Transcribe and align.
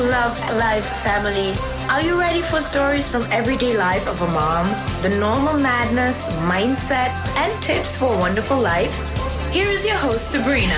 love 0.00 0.38
life, 0.56 0.86
family. 1.02 1.52
Are 1.88 2.00
you 2.02 2.18
ready 2.18 2.40
for 2.40 2.60
stories 2.60 3.08
from 3.08 3.22
everyday 3.32 3.76
life 3.76 4.06
of 4.06 4.22
a 4.22 4.28
mom? 4.28 4.66
The 5.02 5.08
normal 5.08 5.54
madness, 5.54 6.16
mindset, 6.46 7.10
and 7.36 7.62
tips 7.62 7.96
for 7.96 8.14
a 8.14 8.18
wonderful 8.18 8.58
life? 8.58 8.94
Here 9.52 9.66
is 9.66 9.84
your 9.84 9.96
host, 9.96 10.30
Sabrina. 10.30 10.74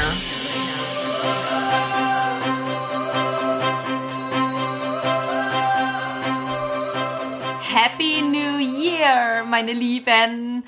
Happy 7.61 8.23
New 8.23 8.59
Year, 8.59 9.45
meine 9.45 9.73
Lieben! 9.73 10.65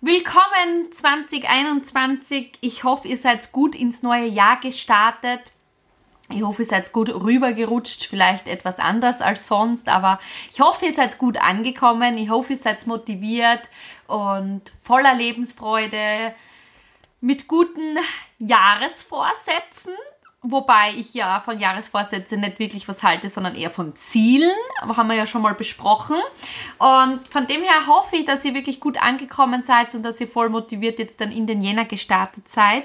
Willkommen 0.00 0.90
2021. 0.90 2.58
Ich 2.60 2.84
hoffe, 2.84 3.08
ihr 3.08 3.16
seid 3.16 3.52
gut 3.52 3.74
ins 3.74 4.02
neue 4.02 4.26
Jahr 4.26 4.60
gestartet. 4.60 5.54
Ich 6.30 6.42
hoffe, 6.42 6.62
ihr 6.62 6.66
seid 6.66 6.92
gut 6.92 7.10
rübergerutscht, 7.10 8.06
vielleicht 8.06 8.48
etwas 8.48 8.78
anders 8.78 9.20
als 9.20 9.46
sonst, 9.46 9.88
aber 9.88 10.18
ich 10.50 10.60
hoffe, 10.60 10.86
ihr 10.86 10.92
seid 10.92 11.18
gut 11.18 11.36
angekommen. 11.36 12.16
Ich 12.16 12.30
hoffe, 12.30 12.54
ihr 12.54 12.58
seid 12.58 12.86
motiviert 12.86 13.68
und 14.06 14.62
voller 14.82 15.14
Lebensfreude 15.14 16.34
mit 17.20 17.46
guten 17.46 17.98
Jahresvorsätzen. 18.38 19.92
Wobei 20.46 20.92
ich 20.96 21.14
ja 21.14 21.40
von 21.40 21.58
Jahresvorsätzen 21.58 22.40
nicht 22.40 22.58
wirklich 22.58 22.86
was 22.86 23.02
halte, 23.02 23.30
sondern 23.30 23.54
eher 23.54 23.70
von 23.70 23.96
Zielen. 23.96 24.52
Aber 24.80 24.96
haben 24.96 25.08
wir 25.08 25.16
ja 25.16 25.24
schon 25.26 25.40
mal 25.40 25.54
besprochen. 25.54 26.16
Und 26.78 27.26
von 27.28 27.46
dem 27.46 27.62
her 27.62 27.86
hoffe 27.86 28.16
ich, 28.16 28.26
dass 28.26 28.44
ihr 28.44 28.52
wirklich 28.52 28.78
gut 28.78 29.02
angekommen 29.02 29.62
seid 29.62 29.94
und 29.94 30.02
dass 30.02 30.20
ihr 30.20 30.28
voll 30.28 30.50
motiviert 30.50 30.98
jetzt 30.98 31.22
dann 31.22 31.32
in 31.32 31.46
den 31.46 31.62
Jänner 31.62 31.86
gestartet 31.86 32.46
seid. 32.46 32.84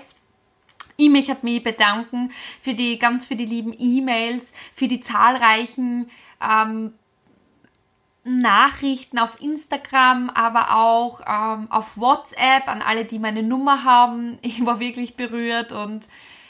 Ich 0.99 1.09
möchte 1.09 1.37
mich 1.43 1.63
bedanken 1.63 2.29
für 2.59 2.73
die 2.73 2.99
ganz 2.99 3.25
für 3.25 3.37
die 3.37 3.45
lieben 3.45 3.73
E-Mails, 3.79 4.51
für 4.73 4.89
die 4.89 4.99
zahlreichen 4.99 6.09
ähm, 6.41 6.93
Nachrichten 8.25 9.17
auf 9.17 9.41
Instagram, 9.41 10.29
aber 10.29 10.75
auch 10.75 11.21
ähm, 11.25 11.71
auf 11.71 11.97
WhatsApp 11.97 12.67
an 12.67 12.81
alle, 12.81 13.05
die 13.05 13.17
meine 13.17 13.43
Nummer 13.43 13.85
haben. 13.85 14.37
Ich 14.49 14.65
war 14.65 14.81
wirklich 14.81 15.15
berührt 15.15 15.71
und 15.71 16.09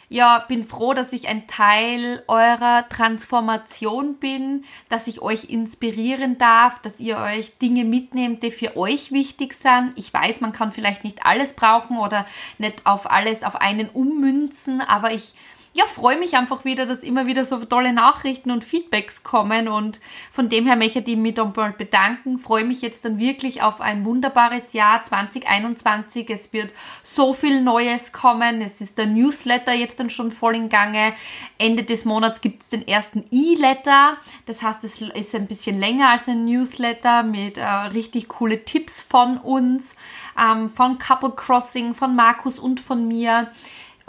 ja, 0.10 0.40
bin 0.48 0.64
froh, 0.64 0.94
dass 0.94 1.14
ich 1.14 1.28
ein 1.28 1.46
Teil 1.46 2.24
eurer 2.28 2.90
Transformation 2.90 4.16
bin, 4.16 4.66
dass 4.90 5.06
ich 5.06 5.22
euch 5.22 5.46
inspirieren 5.46 6.40
darf, 6.40 6.82
dass 6.82 7.00
ihr 7.00 7.18
euch 7.18 7.58
Dinge 7.60 7.86
mitnehmt, 7.86 8.42
die 8.42 8.50
für 8.50 8.76
euch 8.76 9.12
wichtig 9.12 9.54
sind. 9.54 9.94
Ich 9.96 10.12
weiß, 10.12 10.42
man 10.42 10.52
kann 10.52 10.72
vielleicht 10.72 11.04
nicht 11.04 11.26
alles 11.26 11.54
brauchen 11.54 11.98
oder 11.98 12.26
nicht 12.58 12.88
auf 12.88 13.10
alles 13.10 13.44
auf 13.44 13.56
einen 13.56 13.88
ummünzen, 13.88 14.82
aber 14.82 15.14
ich 15.14 15.36
ja, 15.74 15.86
freue 15.86 16.18
mich 16.18 16.36
einfach 16.36 16.66
wieder, 16.66 16.88
dass 16.88 17.04
immer 17.04 17.28
wieder 17.28 17.46
so 17.46 17.64
tolle 17.64 17.94
Nachrichten 17.94 18.50
und 18.50 18.64
Feedbacks 18.64 19.24
kommen 19.24 19.68
und 19.68 20.00
von 20.32 20.50
dem 20.50 20.66
her 20.66 20.76
möchte 20.76 21.00
ich 21.00 21.16
mich 21.16 21.36
dann 21.36 21.54
bald 21.54 21.78
bedanken. 21.78 22.40
Freue 22.40 22.64
mich 22.66 22.82
jetzt 22.82 23.06
dann 23.06 23.20
wirklich 23.20 23.62
auf 23.62 23.80
ein 23.80 24.04
wunderbares 24.04 24.74
Jahr 24.74 25.04
2021. 25.04 26.30
Es 26.32 26.52
wird 26.54 26.74
so 27.04 27.34
viel 27.34 27.62
Neues 27.62 28.12
kommen. 28.12 28.62
Es 28.62 28.82
ist 28.82 28.98
der 28.98 29.06
Newsletter 29.06 29.74
jetzt 29.74 30.00
dann 30.00 30.10
schon 30.10 30.32
voll 30.32 30.56
in 30.56 30.70
Gange. 30.70 31.14
Ende 31.60 31.84
des 31.84 32.04
Monats 32.04 32.42
gibt 32.42 32.64
es 32.64 32.70
den 32.70 32.88
ersten 32.88 33.24
E-Letter. 33.32 34.18
Das 34.48 34.64
heißt, 34.64 34.84
es 34.84 35.02
ist 35.02 35.36
ein 35.36 35.46
bisschen 35.46 35.78
länger 35.80 36.10
als 36.10 36.28
ein 36.28 36.46
Newsletter 36.46 37.22
mit 37.22 37.58
äh, 37.58 37.64
richtig 37.64 38.28
coole 38.28 38.66
Tipps 38.66 39.04
von 39.04 39.38
uns, 39.38 39.96
ähm, 40.40 40.68
von 40.68 40.98
Couple 40.98 41.32
Crossing, 41.36 41.94
von 41.94 42.16
Markus 42.16 42.58
und 42.58 42.80
von 42.80 43.08
mir. 43.08 43.52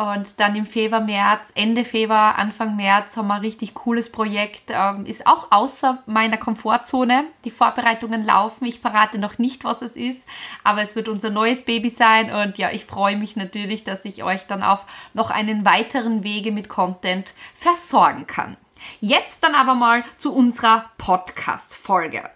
Und 0.01 0.41
dann 0.41 0.56
im 0.56 0.65
Februar, 0.65 1.03
März, 1.03 1.53
Ende 1.55 1.84
Februar, 1.84 2.39
Anfang 2.39 2.75
März 2.75 3.19
haben 3.19 3.27
wir 3.27 3.34
ein 3.34 3.43
richtig 3.43 3.75
cooles 3.75 4.11
Projekt. 4.11 4.70
Ähm, 4.70 5.05
ist 5.05 5.27
auch 5.27 5.48
außer 5.51 6.03
meiner 6.07 6.39
Komfortzone. 6.39 7.25
Die 7.45 7.51
Vorbereitungen 7.51 8.25
laufen. 8.25 8.65
Ich 8.65 8.81
verrate 8.81 9.19
noch 9.19 9.37
nicht, 9.37 9.62
was 9.62 9.83
es 9.83 9.97
ist, 9.97 10.27
aber 10.64 10.80
es 10.80 10.97
wird 10.97 11.08
unser 11.11 11.29
neues 11.29 11.67
Baby 11.67 11.91
sein. 11.91 12.33
Und 12.33 12.57
ja, 12.57 12.70
ich 12.70 12.86
freue 12.86 13.19
mich 13.19 13.36
natürlich, 13.36 13.85
dass 13.85 14.07
ich 14.07 14.24
euch 14.24 14.47
dann 14.47 14.63
auf 14.63 14.86
noch 15.13 15.30
einen 15.30 15.67
weiteren 15.67 16.24
Wege 16.24 16.51
mit 16.51 16.70
Content 16.70 17.35
versorgen 17.55 18.27
kann. 18.27 18.57
Jetzt 19.01 19.45
dann 19.45 19.55
aber 19.55 19.74
mal 19.74 20.03
zu 20.17 20.33
unserer 20.33 20.86
Podcast-Folge. 20.97 22.30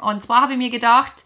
Und 0.00 0.22
zwar 0.22 0.42
habe 0.42 0.52
ich 0.52 0.58
mir 0.58 0.70
gedacht, 0.70 1.24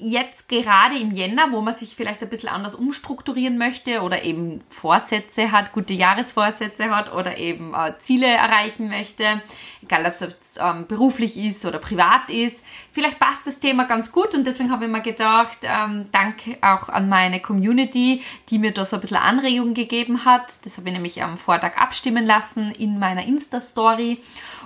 jetzt 0.00 0.48
gerade 0.48 0.98
im 0.98 1.10
Jänner, 1.10 1.52
wo 1.52 1.60
man 1.60 1.74
sich 1.74 1.94
vielleicht 1.94 2.22
ein 2.22 2.28
bisschen 2.28 2.48
anders 2.48 2.74
umstrukturieren 2.74 3.58
möchte 3.58 4.00
oder 4.00 4.24
eben 4.24 4.62
Vorsätze 4.68 5.52
hat, 5.52 5.72
gute 5.72 5.92
Jahresvorsätze 5.92 6.90
hat 6.90 7.12
oder 7.12 7.36
eben 7.36 7.74
äh, 7.74 7.92
Ziele 7.98 8.26
erreichen 8.26 8.88
möchte, 8.88 9.42
egal 9.82 10.06
ob 10.06 10.12
es 10.12 10.58
ähm, 10.60 10.86
beruflich 10.86 11.36
ist 11.36 11.64
oder 11.66 11.78
privat 11.78 12.30
ist, 12.30 12.64
vielleicht 12.92 13.18
passt 13.18 13.46
das 13.46 13.58
Thema 13.58 13.84
ganz 13.84 14.12
gut 14.12 14.34
und 14.34 14.46
deswegen 14.46 14.70
habe 14.70 14.86
ich 14.86 14.90
mir 14.90 15.02
gedacht, 15.02 15.58
ähm, 15.62 16.06
danke 16.12 16.56
auch 16.60 16.88
an 16.88 17.08
meine 17.08 17.40
Community, 17.40 18.22
die 18.48 18.58
mir 18.58 18.72
da 18.72 18.84
so 18.84 18.96
ein 18.96 19.00
bisschen 19.00 19.18
Anregung 19.18 19.74
gegeben 19.74 20.24
hat. 20.24 20.64
Das 20.64 20.78
habe 20.78 20.88
ich 20.88 20.94
nämlich 20.94 21.22
am 21.22 21.36
Vortag 21.36 21.76
abstimmen 21.76 22.26
lassen 22.26 22.72
in 22.72 22.98
meiner 22.98 23.24
Insta-Story 23.24 24.20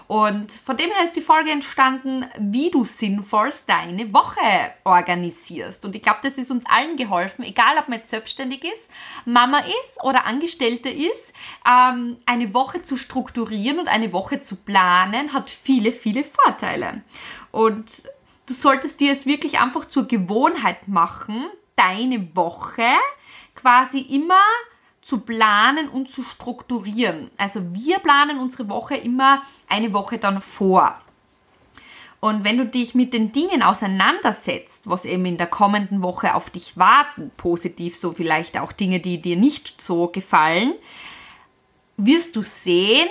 und 0.06 0.52
von 0.52 0.76
dem 0.76 0.90
her 0.90 1.04
ist 1.04 1.16
die 1.16 1.22
Folge 1.22 1.50
entstanden, 1.50 2.26
wie 2.38 2.70
du 2.70 2.84
sinnvollst 2.84 3.68
deine 3.68 4.12
Woche 4.12 4.40
organisierst. 4.84 5.84
Und 5.84 5.96
ich 5.96 6.02
glaube, 6.02 6.18
das 6.22 6.36
ist 6.36 6.50
uns 6.50 6.66
allen 6.66 6.96
geholfen, 6.96 7.42
egal 7.42 7.78
ob 7.78 7.88
man 7.88 8.00
jetzt 8.00 8.10
selbstständig 8.10 8.64
ist, 8.64 8.90
Mama 9.24 9.58
ist 9.58 10.02
oder 10.02 10.26
Angestellte 10.26 10.90
ist, 10.90 11.32
ähm, 11.66 12.18
eine 12.26 12.52
Woche 12.52 12.82
zu 12.82 12.98
strukturieren 12.98 13.78
und 13.78 13.88
eine 13.88 14.12
Woche 14.12 14.42
zu 14.42 14.56
planen, 14.56 15.32
hat 15.32 15.50
viele, 15.50 15.90
viele 15.90 16.24
Vorteile. 16.24 17.02
Und 17.54 18.02
du 18.48 18.52
solltest 18.52 18.98
dir 18.98 19.12
es 19.12 19.26
wirklich 19.26 19.60
einfach 19.60 19.84
zur 19.84 20.08
Gewohnheit 20.08 20.88
machen, 20.88 21.46
deine 21.76 22.34
Woche 22.34 22.82
quasi 23.54 24.00
immer 24.00 24.42
zu 25.00 25.20
planen 25.20 25.88
und 25.88 26.10
zu 26.10 26.24
strukturieren. 26.24 27.30
Also 27.38 27.72
wir 27.72 28.00
planen 28.00 28.40
unsere 28.40 28.68
Woche 28.68 28.96
immer 28.96 29.40
eine 29.68 29.92
Woche 29.92 30.18
dann 30.18 30.40
vor. 30.40 31.00
Und 32.18 32.42
wenn 32.42 32.58
du 32.58 32.66
dich 32.66 32.96
mit 32.96 33.12
den 33.12 33.30
Dingen 33.30 33.62
auseinandersetzt, 33.62 34.90
was 34.90 35.04
eben 35.04 35.24
in 35.24 35.36
der 35.36 35.46
kommenden 35.46 36.02
Woche 36.02 36.34
auf 36.34 36.50
dich 36.50 36.76
warten, 36.76 37.30
positiv 37.36 37.94
so 37.94 38.10
vielleicht 38.10 38.58
auch 38.58 38.72
Dinge, 38.72 38.98
die 38.98 39.22
dir 39.22 39.36
nicht 39.36 39.80
so 39.80 40.08
gefallen, 40.08 40.74
wirst 41.98 42.34
du 42.34 42.42
sehen, 42.42 43.08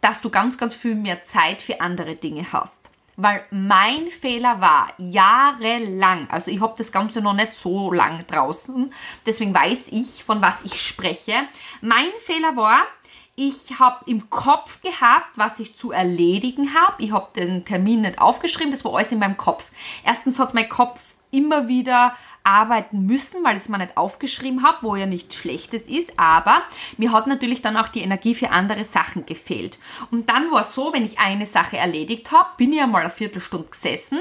dass 0.00 0.20
du 0.20 0.30
ganz, 0.30 0.58
ganz 0.58 0.76
viel 0.76 0.94
mehr 0.94 1.24
Zeit 1.24 1.60
für 1.60 1.80
andere 1.80 2.14
Dinge 2.14 2.52
hast 2.52 2.89
weil 3.22 3.44
mein 3.50 4.08
Fehler 4.08 4.60
war 4.60 4.88
jahrelang, 4.98 6.28
also 6.30 6.50
ich 6.50 6.60
habe 6.60 6.74
das 6.76 6.92
Ganze 6.92 7.20
noch 7.20 7.34
nicht 7.34 7.54
so 7.54 7.92
lang 7.92 8.26
draußen, 8.26 8.92
deswegen 9.26 9.54
weiß 9.54 9.88
ich, 9.88 10.24
von 10.24 10.40
was 10.40 10.64
ich 10.64 10.80
spreche. 10.80 11.34
Mein 11.80 12.10
Fehler 12.18 12.56
war, 12.56 12.80
ich 13.36 13.78
habe 13.78 14.04
im 14.06 14.28
Kopf 14.28 14.82
gehabt, 14.82 15.36
was 15.36 15.60
ich 15.60 15.74
zu 15.74 15.92
erledigen 15.92 16.74
habe. 16.74 17.02
Ich 17.02 17.12
habe 17.12 17.28
den 17.34 17.64
Termin 17.64 18.02
nicht 18.02 18.20
aufgeschrieben, 18.20 18.70
das 18.70 18.84
war 18.84 18.94
alles 18.94 19.12
in 19.12 19.18
meinem 19.18 19.36
Kopf. 19.36 19.70
Erstens 20.04 20.38
hat 20.38 20.52
mein 20.52 20.68
Kopf 20.68 21.14
immer 21.30 21.68
wieder 21.68 22.14
arbeiten 22.44 23.06
müssen, 23.06 23.44
weil 23.44 23.56
ich 23.56 23.64
es 23.64 23.68
mir 23.68 23.78
nicht 23.78 23.96
aufgeschrieben 23.96 24.62
habe, 24.62 24.78
wo 24.82 24.96
ja 24.96 25.06
nichts 25.06 25.36
Schlechtes 25.36 25.82
ist, 25.82 26.12
aber 26.18 26.62
mir 26.96 27.12
hat 27.12 27.26
natürlich 27.26 27.62
dann 27.62 27.76
auch 27.76 27.88
die 27.88 28.00
Energie 28.00 28.34
für 28.34 28.50
andere 28.50 28.84
Sachen 28.84 29.26
gefehlt. 29.26 29.78
Und 30.10 30.28
dann 30.28 30.50
war 30.50 30.60
es 30.60 30.74
so, 30.74 30.92
wenn 30.92 31.04
ich 31.04 31.18
eine 31.18 31.46
Sache 31.46 31.76
erledigt 31.76 32.32
habe, 32.32 32.48
bin 32.56 32.72
ich 32.72 32.80
einmal 32.80 33.02
eine 33.02 33.10
Viertelstunde 33.10 33.68
gesessen, 33.68 34.20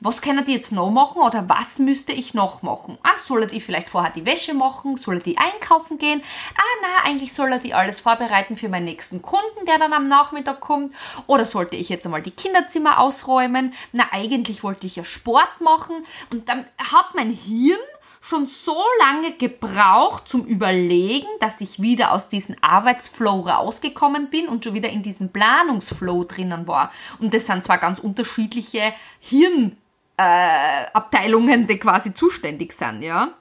was 0.00 0.22
können 0.22 0.44
die 0.44 0.52
jetzt 0.52 0.72
noch 0.72 0.90
machen 0.90 1.22
oder 1.22 1.48
was 1.48 1.78
müsste 1.78 2.12
ich 2.12 2.34
noch 2.34 2.62
machen? 2.62 2.98
Ach, 3.02 3.18
soll 3.18 3.42
er 3.42 3.46
die 3.46 3.60
vielleicht 3.60 3.88
vorher 3.88 4.12
die 4.12 4.26
Wäsche 4.26 4.54
machen? 4.54 4.96
Soll 4.96 5.16
er 5.16 5.22
die 5.22 5.38
einkaufen 5.38 5.98
gehen? 5.98 6.22
Ah, 6.56 6.78
na, 6.82 7.10
eigentlich 7.10 7.32
soll 7.32 7.52
er 7.52 7.58
die 7.58 7.74
alles 7.74 8.00
vorbereiten 8.00 8.56
für 8.56 8.68
meinen 8.68 8.84
nächsten 8.84 9.22
Kunden, 9.22 9.66
der 9.66 9.78
dann 9.78 9.92
am 9.92 10.08
Nachmittag 10.08 10.60
kommt. 10.60 10.94
Oder 11.26 11.44
sollte 11.44 11.76
ich 11.76 11.88
jetzt 11.88 12.06
einmal 12.06 12.22
die 12.22 12.30
Kinderzimmer 12.30 13.00
ausräumen? 13.00 13.74
Na, 13.92 14.04
eigentlich 14.12 14.62
wollte 14.62 14.86
ich 14.86 14.96
ja 14.96 15.04
Sport 15.04 15.60
machen. 15.60 15.96
Und 16.32 16.48
dann 16.48 16.64
hat 16.78 17.14
mein 17.14 17.30
Hirn 17.30 17.78
schon 18.20 18.46
so 18.46 18.76
lange 18.98 19.32
gebraucht 19.32 20.28
zum 20.28 20.44
Überlegen, 20.44 21.28
dass 21.40 21.60
ich 21.60 21.80
wieder 21.80 22.12
aus 22.12 22.28
diesem 22.28 22.56
Arbeitsflow 22.60 23.40
rausgekommen 23.40 24.30
bin 24.30 24.48
und 24.48 24.64
schon 24.64 24.74
wieder 24.74 24.90
in 24.90 25.02
diesem 25.02 25.30
Planungsflow 25.30 26.24
drinnen 26.24 26.66
war. 26.66 26.92
Und 27.20 27.32
das 27.32 27.46
sind 27.46 27.64
zwar 27.64 27.78
ganz 27.78 27.98
unterschiedliche 27.98 28.92
Hirn 29.20 29.76
äh, 30.18 30.86
Abteilungen, 30.92 31.66
die 31.66 31.78
quasi 31.78 32.12
zuständig 32.12 32.72
sind, 32.72 33.02
ja. 33.02 33.34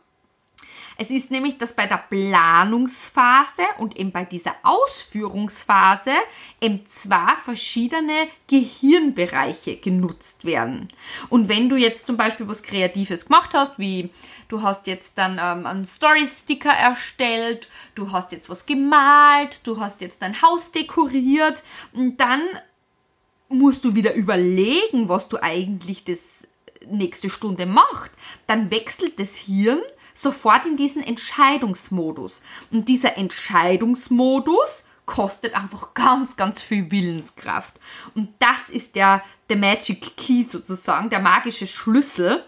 Es 0.99 1.11
ist 1.11 1.29
nämlich, 1.29 1.59
dass 1.59 1.75
bei 1.75 1.85
der 1.85 2.03
Planungsphase 2.09 3.61
und 3.77 3.97
eben 3.97 4.11
bei 4.11 4.25
dieser 4.25 4.55
Ausführungsphase 4.63 6.13
eben 6.59 6.87
zwei 6.87 7.35
verschiedene 7.35 8.27
Gehirnbereiche 8.47 9.77
genutzt 9.77 10.45
werden. 10.45 10.87
Und 11.29 11.49
wenn 11.49 11.69
du 11.69 11.75
jetzt 11.75 12.07
zum 12.07 12.17
Beispiel 12.17 12.47
was 12.47 12.63
Kreatives 12.63 13.27
gemacht 13.27 13.53
hast, 13.53 13.77
wie 13.77 14.09
du 14.47 14.63
hast 14.63 14.87
jetzt 14.87 15.19
dann 15.19 15.33
ähm, 15.33 15.67
einen 15.67 15.85
Story-Sticker 15.85 16.71
erstellt, 16.71 17.69
du 17.93 18.11
hast 18.11 18.31
jetzt 18.31 18.49
was 18.49 18.65
gemalt, 18.65 19.67
du 19.67 19.79
hast 19.79 20.01
jetzt 20.01 20.23
dein 20.23 20.41
Haus 20.41 20.71
dekoriert 20.71 21.63
und 21.93 22.19
dann 22.19 22.41
musst 23.49 23.85
du 23.85 23.93
wieder 23.93 24.13
überlegen, 24.15 25.09
was 25.09 25.27
du 25.27 25.37
eigentlich 25.41 26.03
das 26.03 26.46
nächste 26.91 27.29
Stunde 27.29 27.65
macht, 27.65 28.11
dann 28.47 28.71
wechselt 28.71 29.19
das 29.19 29.35
Hirn 29.35 29.81
sofort 30.13 30.65
in 30.65 30.77
diesen 30.77 31.03
Entscheidungsmodus. 31.03 32.41
Und 32.71 32.87
dieser 32.87 33.17
Entscheidungsmodus 33.17 34.85
kostet 35.05 35.55
einfach 35.55 35.93
ganz, 35.93 36.35
ganz 36.35 36.61
viel 36.61 36.91
Willenskraft. 36.91 37.79
Und 38.13 38.29
das 38.39 38.69
ist 38.69 38.95
der, 38.95 39.23
der 39.49 39.57
Magic 39.57 40.17
Key 40.17 40.43
sozusagen, 40.43 41.09
der 41.09 41.19
magische 41.19 41.65
Schlüssel, 41.65 42.43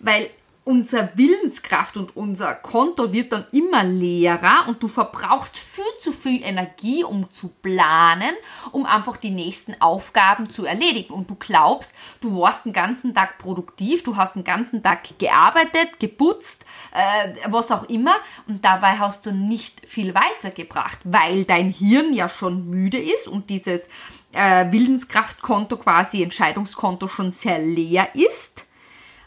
weil 0.00 0.28
unser 0.64 1.10
Willenskraft 1.16 1.98
und 1.98 2.16
unser 2.16 2.54
Konto 2.54 3.12
wird 3.12 3.32
dann 3.32 3.44
immer 3.52 3.84
leerer 3.84 4.64
und 4.66 4.82
du 4.82 4.88
verbrauchst 4.88 5.58
viel 5.58 5.84
zu 6.00 6.10
viel 6.10 6.42
Energie, 6.42 7.04
um 7.04 7.30
zu 7.30 7.48
planen, 7.48 8.34
um 8.72 8.86
einfach 8.86 9.18
die 9.18 9.30
nächsten 9.30 9.78
Aufgaben 9.82 10.48
zu 10.48 10.64
erledigen. 10.64 11.12
Und 11.12 11.28
du 11.28 11.34
glaubst, 11.34 11.92
du 12.22 12.40
warst 12.40 12.64
den 12.64 12.72
ganzen 12.72 13.12
Tag 13.12 13.36
produktiv, 13.36 14.02
du 14.04 14.16
hast 14.16 14.36
den 14.36 14.44
ganzen 14.44 14.82
Tag 14.82 15.18
gearbeitet, 15.18 16.00
geputzt, 16.00 16.64
äh, 16.92 17.34
was 17.46 17.70
auch 17.70 17.84
immer, 17.90 18.16
und 18.48 18.64
dabei 18.64 18.98
hast 18.98 19.26
du 19.26 19.32
nicht 19.32 19.86
viel 19.86 20.14
weitergebracht, 20.14 21.00
weil 21.04 21.44
dein 21.44 21.68
Hirn 21.68 22.14
ja 22.14 22.30
schon 22.30 22.70
müde 22.70 22.98
ist 22.98 23.28
und 23.28 23.50
dieses 23.50 23.88
äh, 24.32 24.72
Willenskraftkonto 24.72 25.76
quasi 25.76 26.22
Entscheidungskonto 26.22 27.06
schon 27.06 27.32
sehr 27.32 27.58
leer 27.58 28.08
ist 28.14 28.63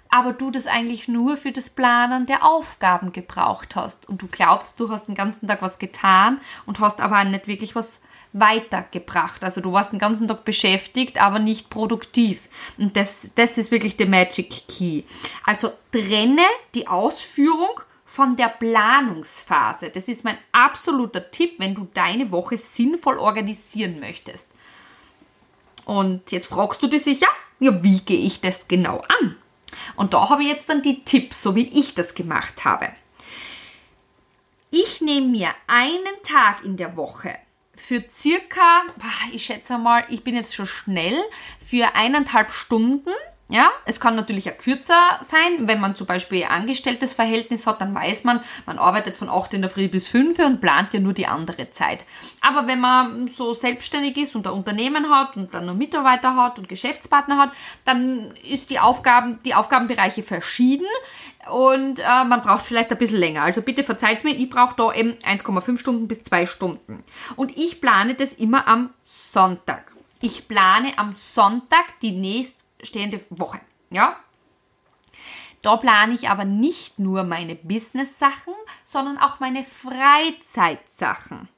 aber 0.10 0.34
du 0.34 0.52
das 0.52 0.68
eigentlich 0.68 1.08
nur 1.08 1.38
für 1.38 1.52
das 1.52 1.70
Planen 1.70 2.26
der 2.26 2.46
Aufgaben 2.46 3.12
gebraucht 3.12 3.76
hast 3.76 4.08
und 4.08 4.22
du 4.22 4.28
glaubst, 4.28 4.80
du 4.80 4.90
hast 4.90 5.08
den 5.08 5.16
ganzen 5.16 5.48
Tag 5.48 5.62
was 5.62 5.80
getan 5.80 6.40
und 6.66 6.80
hast 6.80 7.02
aber 7.02 7.24
nicht 7.24 7.48
wirklich 7.48 7.76
was 7.76 8.02
weitergebracht. 8.34 9.44
Also 9.44 9.62
du 9.62 9.72
warst 9.74 9.92
den 9.92 10.00
ganzen 10.00 10.28
Tag 10.28 10.46
beschäftigt, 10.46 11.22
aber 11.22 11.40
nicht 11.40 11.70
produktiv. 11.70 12.50
Und 12.78 12.96
das, 12.96 13.32
das 13.36 13.58
ist 13.58 13.72
wirklich 13.72 13.98
der 13.98 14.08
Magic 14.08 14.68
Key. 14.68 15.04
Also 15.46 15.72
trenne 15.92 16.44
die 16.74 16.88
Ausführung 16.88 17.82
von 18.06 18.36
der 18.38 18.48
Planungsphase. 18.48 19.90
Das 19.90 20.08
ist 20.08 20.24
mein 20.24 20.38
absoluter 20.52 21.30
Tipp, 21.30 21.56
wenn 21.58 21.76
du 21.76 21.88
deine 21.94 22.32
Woche 22.32 22.58
sinnvoll 22.58 23.18
organisieren 23.18 24.00
möchtest. 24.00 24.50
Und 25.86 26.32
jetzt 26.32 26.48
fragst 26.48 26.82
du 26.84 26.88
dich 26.88 27.04
sicher, 27.04 27.28
ja, 27.60 27.84
wie 27.84 28.00
gehe 28.00 28.20
ich 28.20 28.40
das 28.42 28.68
genau 28.68 29.04
an? 29.22 29.36
Und 29.96 30.14
da 30.14 30.30
habe 30.30 30.44
ich 30.44 30.50
jetzt 30.50 30.70
dann 30.70 30.82
die 30.82 31.04
Tipps, 31.04 31.42
so 31.42 31.56
wie 31.56 31.68
ich 31.80 31.96
das 31.96 32.16
gemacht 32.16 32.66
habe. 32.66 32.90
Ich 34.70 35.02
nehme 35.02 35.28
mir 35.28 35.50
einen 35.68 36.22
Tag 36.24 36.64
in 36.64 36.78
der 36.78 36.98
Woche 36.98 37.38
für 37.78 38.04
circa, 38.10 38.82
ich 39.32 39.46
schätze 39.46 39.78
mal, 39.78 40.04
ich 40.10 40.24
bin 40.24 40.36
jetzt 40.36 40.56
schon 40.56 40.66
schnell, 40.66 41.16
für 41.60 41.96
eineinhalb 41.96 42.52
Stunden 42.52 43.14
ja, 43.50 43.70
es 43.86 44.02
kann 44.02 44.16
natürlich 44.16 44.52
auch 44.52 44.58
kürzer 44.58 45.00
sein. 45.22 45.68
Wenn 45.68 45.80
man 45.80 45.96
zum 45.96 46.06
Beispiel 46.06 46.44
ein 46.44 46.62
angestelltes 46.64 47.14
Verhältnis 47.14 47.66
hat, 47.66 47.80
dann 47.80 47.96
weiß 47.96 48.26
man, 48.26 48.42
man 48.66 48.78
arbeitet 48.78 49.16
von 49.16 49.30
8 49.30 49.54
in 49.54 49.62
der 49.62 49.70
Früh 49.70 49.88
bis 49.88 50.10
5 50.10 50.38
und 50.40 50.60
plant 50.60 50.94
ja 50.94 51.00
nur 51.00 51.14
die 51.14 51.28
andere 51.28 51.70
Zeit. 51.70 52.04
Aber 52.42 52.68
wenn 52.68 52.82
man 52.82 53.30
so 53.30 53.54
selbstständig 53.54 54.18
ist 54.18 54.36
und 54.36 54.48
ein 54.48 54.54
Unternehmen 54.54 55.10
hat 55.10 55.38
und 55.38 55.54
dann 55.54 55.66
noch 55.66 55.76
Mitarbeiter 55.76 56.36
hat 56.36 56.60
und 56.60 56.68
Geschäftspartner 56.68 57.38
hat, 57.38 57.52
dann 57.86 58.34
ist 58.44 58.70
die 58.70 58.80
Aufgaben, 58.80 59.40
die 59.46 59.56
Aufgabenbereiche 59.56 60.24
verschieden 60.24 60.88
und 61.50 62.00
äh, 62.00 62.26
man 62.26 62.42
braucht 62.42 62.66
vielleicht 62.66 62.92
ein 62.92 62.98
bisschen 62.98 63.20
länger. 63.20 63.44
Also 63.44 63.62
bitte 63.62 63.86
verzeiht 63.86 64.26
mir, 64.26 64.36
ich 64.36 64.50
brauche 64.50 64.76
da 64.76 64.92
eben 64.92 65.14
1,5 65.20 65.78
Stunden 65.78 66.10
bis 66.10 66.24
2 66.24 66.46
Stunden. 66.46 67.04
Und 67.38 67.58
ich 67.58 67.80
plane 67.80 68.16
das 68.16 68.34
immer 68.34 68.68
am 68.68 68.90
Sonntag. 69.06 69.94
Ich 70.20 70.50
plane 70.50 70.98
am 70.98 71.14
Sonntag 71.16 72.00
die 72.02 72.12
nächste 72.12 72.67
stehende 72.82 73.20
Woche. 73.30 73.60
Ja? 73.90 74.18
Da 75.62 75.76
plane 75.78 76.14
ich 76.14 76.30
aber 76.30 76.46
nicht 76.46 77.00
nur 77.00 77.24
meine 77.24 77.56
Business-Sachen, 77.56 78.54
sondern 78.84 79.18
auch 79.18 79.40
meine 79.40 79.64
Freizeitsachen. 79.64 81.50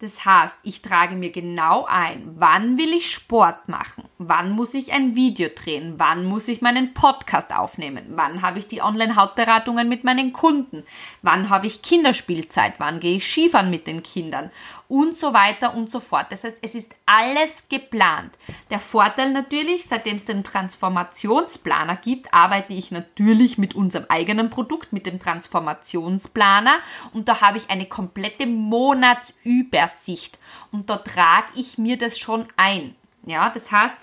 Das 0.00 0.24
heißt, 0.24 0.58
ich 0.64 0.82
trage 0.82 1.14
mir 1.14 1.30
genau 1.30 1.86
ein, 1.88 2.34
wann 2.36 2.76
will 2.76 2.92
ich 2.92 3.10
Sport 3.10 3.68
machen, 3.68 4.04
wann 4.18 4.50
muss 4.50 4.74
ich 4.74 4.92
ein 4.92 5.14
Video 5.14 5.48
drehen, 5.54 5.94
wann 5.96 6.26
muss 6.26 6.48
ich 6.48 6.60
meinen 6.60 6.92
Podcast 6.92 7.54
aufnehmen, 7.56 8.04
wann 8.10 8.42
habe 8.42 8.58
ich 8.58 8.66
die 8.66 8.82
Online-Hautberatungen 8.82 9.88
mit 9.88 10.04
meinen 10.04 10.34
Kunden, 10.34 10.84
wann 11.22 11.48
habe 11.48 11.68
ich 11.68 11.80
Kinderspielzeit, 11.80 12.74
wann 12.78 13.00
gehe 13.00 13.16
ich 13.16 13.26
Skifahren 13.26 13.70
mit 13.70 13.86
den 13.86 14.02
Kindern 14.02 14.50
und 14.88 15.16
so 15.16 15.32
weiter 15.32 15.74
und 15.74 15.90
so 15.90 16.00
fort. 16.00 16.26
Das 16.30 16.44
heißt, 16.44 16.58
es 16.62 16.74
ist 16.74 16.94
alles 17.06 17.68
geplant. 17.68 18.38
Der 18.70 18.80
Vorteil 18.80 19.32
natürlich, 19.32 19.86
seitdem 19.86 20.16
es 20.16 20.24
den 20.24 20.44
Transformationsplaner 20.44 21.96
gibt, 21.96 22.32
arbeite 22.32 22.74
ich 22.74 22.90
natürlich 22.90 23.58
mit 23.58 23.74
unserem 23.74 24.06
eigenen 24.08 24.50
Produkt, 24.50 24.92
mit 24.92 25.06
dem 25.06 25.18
Transformationsplaner 25.18 26.78
und 27.12 27.28
da 27.28 27.40
habe 27.40 27.58
ich 27.58 27.70
eine 27.70 27.86
komplette 27.86 28.46
Monatsübersicht 28.46 30.38
und 30.72 30.90
da 30.90 30.98
trage 30.98 31.48
ich 31.54 31.78
mir 31.78 31.98
das 31.98 32.18
schon 32.18 32.46
ein. 32.56 32.94
Ja, 33.26 33.48
das 33.50 33.72
heißt, 33.72 33.96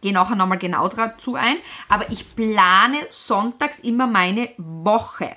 gehe 0.00 0.12
nachher 0.12 0.36
nochmal 0.36 0.58
genau 0.58 0.88
dazu 0.88 1.34
ein, 1.34 1.56
aber 1.88 2.10
ich 2.10 2.36
plane 2.36 2.98
sonntags 3.10 3.78
immer 3.78 4.06
meine 4.06 4.50
Woche. 4.58 5.36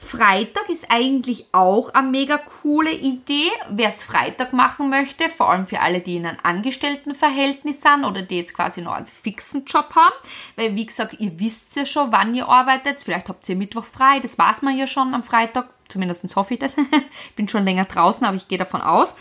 Freitag 0.00 0.68
ist 0.68 0.86
eigentlich 0.90 1.46
auch 1.52 1.92
eine 1.92 2.08
mega 2.08 2.38
coole 2.38 2.92
Idee. 2.92 3.50
Wer 3.68 3.88
es 3.88 4.04
Freitag 4.04 4.52
machen 4.52 4.88
möchte, 4.90 5.28
vor 5.28 5.50
allem 5.50 5.66
für 5.66 5.80
alle, 5.80 6.00
die 6.00 6.16
in 6.16 6.26
einem 6.26 6.38
Angestelltenverhältnis 6.42 7.82
sind 7.82 8.04
oder 8.04 8.22
die 8.22 8.36
jetzt 8.36 8.54
quasi 8.54 8.80
noch 8.80 8.92
einen 8.92 9.06
fixen 9.06 9.64
Job 9.64 9.94
haben. 9.96 10.14
Weil, 10.56 10.76
wie 10.76 10.86
gesagt, 10.86 11.16
ihr 11.18 11.38
wisst 11.40 11.74
ja 11.76 11.84
schon, 11.84 12.12
wann 12.12 12.34
ihr 12.34 12.48
arbeitet. 12.48 13.02
Vielleicht 13.02 13.28
habt 13.28 13.48
ihr 13.48 13.56
Mittwoch 13.56 13.84
frei, 13.84 14.20
das 14.20 14.38
weiß 14.38 14.62
man 14.62 14.78
ja 14.78 14.86
schon 14.86 15.14
am 15.14 15.24
Freitag. 15.24 15.68
Zumindest 15.88 16.36
hoffe 16.36 16.54
ich 16.54 16.60
das. 16.60 16.76
ich 16.78 17.34
bin 17.36 17.48
schon 17.48 17.64
länger 17.64 17.86
draußen, 17.86 18.24
aber 18.24 18.36
ich 18.36 18.46
gehe 18.46 18.58
davon 18.58 18.82
aus. 18.82 19.14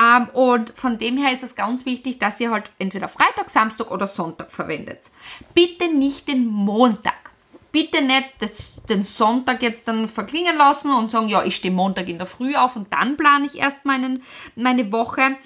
Ähm, 0.00 0.28
und 0.34 0.70
von 0.76 0.98
dem 0.98 1.16
her 1.16 1.32
ist 1.32 1.44
es 1.44 1.54
ganz 1.56 1.86
wichtig, 1.86 2.18
dass 2.18 2.40
ihr 2.40 2.50
halt 2.50 2.70
entweder 2.78 3.08
Freitag, 3.08 3.48
Samstag 3.48 3.90
oder 3.90 4.06
Sonntag 4.06 4.50
verwendet. 4.50 5.10
Bitte 5.54 5.88
nicht 5.88 6.28
den 6.28 6.46
Montag 6.46 7.29
bitte 7.72 8.02
nicht 8.02 8.30
das, 8.38 8.70
den 8.88 9.02
Sonntag 9.02 9.62
jetzt 9.62 9.88
dann 9.88 10.08
verklingen 10.08 10.56
lassen 10.56 10.92
und 10.92 11.10
sagen, 11.10 11.28
ja, 11.28 11.44
ich 11.44 11.56
stehe 11.56 11.72
Montag 11.72 12.08
in 12.08 12.18
der 12.18 12.26
Früh 12.26 12.54
auf 12.54 12.76
und 12.76 12.92
dann 12.92 13.16
plane 13.16 13.46
ich 13.46 13.58
erst 13.58 13.84
meinen, 13.84 14.22
meine 14.56 14.92
Woche, 14.92 15.36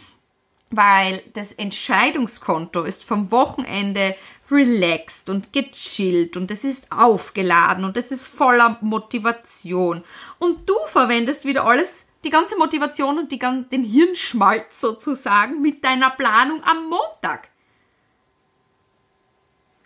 weil 0.70 1.22
das 1.34 1.52
Entscheidungskonto 1.52 2.82
ist 2.82 3.04
vom 3.04 3.30
Wochenende 3.30 4.16
relaxed 4.50 5.30
und 5.30 5.52
gechillt 5.52 6.36
und 6.36 6.50
es 6.50 6.64
ist 6.64 6.90
aufgeladen 6.90 7.84
und 7.84 7.96
es 7.96 8.10
ist 8.10 8.26
voller 8.26 8.78
Motivation. 8.80 10.04
Und 10.38 10.68
du 10.68 10.74
verwendest 10.86 11.44
wieder 11.44 11.64
alles, 11.64 12.06
die 12.24 12.30
ganze 12.30 12.56
Motivation 12.58 13.18
und 13.18 13.32
die, 13.32 13.38
den 13.38 13.84
Hirnschmalz 13.84 14.80
sozusagen 14.80 15.60
mit 15.60 15.84
deiner 15.84 16.10
Planung 16.10 16.62
am 16.64 16.88
Montag. 16.88 17.50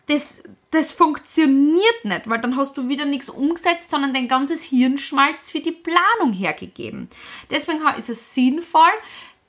Das, 0.09 0.39
das 0.71 0.93
funktioniert 0.93 2.05
nicht, 2.05 2.29
weil 2.29 2.41
dann 2.41 2.57
hast 2.57 2.77
du 2.77 2.89
wieder 2.89 3.05
nichts 3.05 3.29
umgesetzt, 3.29 3.91
sondern 3.91 4.15
dein 4.15 4.29
ganzes 4.29 4.63
Hirnschmalz 4.63 5.51
für 5.51 5.61
die 5.61 5.73
Planung 5.73 6.33
hergegeben. 6.33 7.09
Deswegen 7.51 7.81
ist 7.97 8.09
es 8.09 8.35
sinnvoll, 8.35 8.91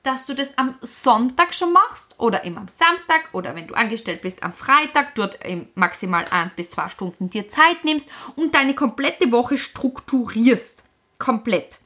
dass 0.04 0.25
du 0.25 0.34
das 0.34 0.58
am 0.58 0.75
Sonntag 0.82 1.54
schon 1.54 1.74
machst 1.74 2.16
oder 2.18 2.46
eben 2.46 2.58
am 2.58 2.68
Samstag 2.68 3.30
oder 3.34 3.56
wenn 3.56 3.68
du 3.68 3.74
angestellt 3.74 4.22
bist 4.22 4.44
am 4.44 4.54
Freitag, 4.54 5.16
dort 5.16 5.39
maximal 5.75 6.25
ein 6.32 6.51
bis 6.56 6.70
zwei 6.70 6.88
Stunden 6.89 7.30
dir 7.30 7.50
Zeit 7.50 7.84
nimmst 7.84 8.08
und 8.36 8.56
deine 8.56 8.75
komplette 8.75 9.32
Woche 9.32 9.58
strukturierst. 9.58 10.84
Komplett. 11.18 11.80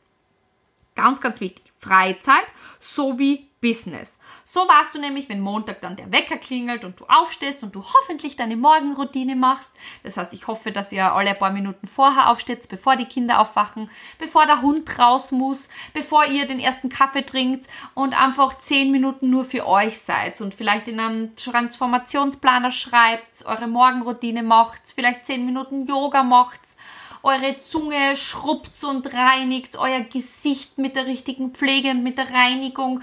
Ganz, 0.96 1.22
ganz 1.22 1.42
wichtig. 1.42 1.64
Freizeit 1.78 2.46
sowie 2.80 3.48
Business. 3.64 4.20
So 4.44 4.60
warst 4.68 4.94
du 4.94 5.00
nämlich, 5.00 5.30
wenn 5.30 5.40
Montag 5.40 5.80
dann 5.80 5.96
der 5.96 6.12
Wecker 6.12 6.36
klingelt 6.36 6.84
und 6.84 7.00
du 7.00 7.06
aufstehst 7.06 7.64
und 7.64 7.74
du 7.74 7.82
hoffentlich 7.82 8.36
deine 8.36 8.58
Morgenroutine 8.58 9.38
machst. 9.38 9.72
Das 10.04 10.18
heißt, 10.18 10.34
ich 10.34 10.48
hoffe, 10.48 10.74
dass 10.74 10.92
ihr 10.92 11.14
alle 11.14 11.30
ein 11.30 11.40
paar 11.40 11.54
Minuten 11.54 11.88
vorher 11.88 12.30
aufsteht, 12.30 12.68
bevor 12.68 12.98
die 12.98 13.06
Kinder 13.06 13.40
aufwachen, 13.40 13.90
bevor 14.20 14.46
der 14.46 14.62
Hund 14.62 15.00
raus 15.00 15.32
muss, 15.32 15.70
bevor 15.94 16.26
ihr 16.26 16.46
den 16.46 16.60
ersten 16.60 16.90
Kaffee 16.90 17.26
trinkt 17.26 17.68
und 17.94 18.22
einfach 18.22 18.58
zehn 18.58 18.92
Minuten 18.92 19.30
nur 19.30 19.46
für 19.46 19.66
euch 19.66 19.98
seid 19.98 20.42
und 20.42 20.54
vielleicht 20.54 20.90
in 20.90 21.00
einem 21.00 21.34
Transformationsplaner 21.38 22.72
schreibt, 22.72 23.46
eure 23.46 23.68
Morgenroutine 23.68 24.44
macht, 24.44 24.82
vielleicht 24.94 25.26
zehn 25.26 25.46
Minuten 25.46 25.86
Yoga 25.86 26.24
macht 26.24 26.76
eure 27.24 27.58
Zunge 27.58 28.18
schrubbt 28.18 28.84
und 28.84 29.14
reinigt, 29.14 29.78
euer 29.78 30.02
Gesicht 30.02 30.78
mit 30.78 30.98
der 30.98 31.06
richtigen 31.06 31.52
Pflege 31.52 31.92
und 31.92 32.04
mit 32.04 32.18
der 32.18 32.30
Reinigung 32.32 33.00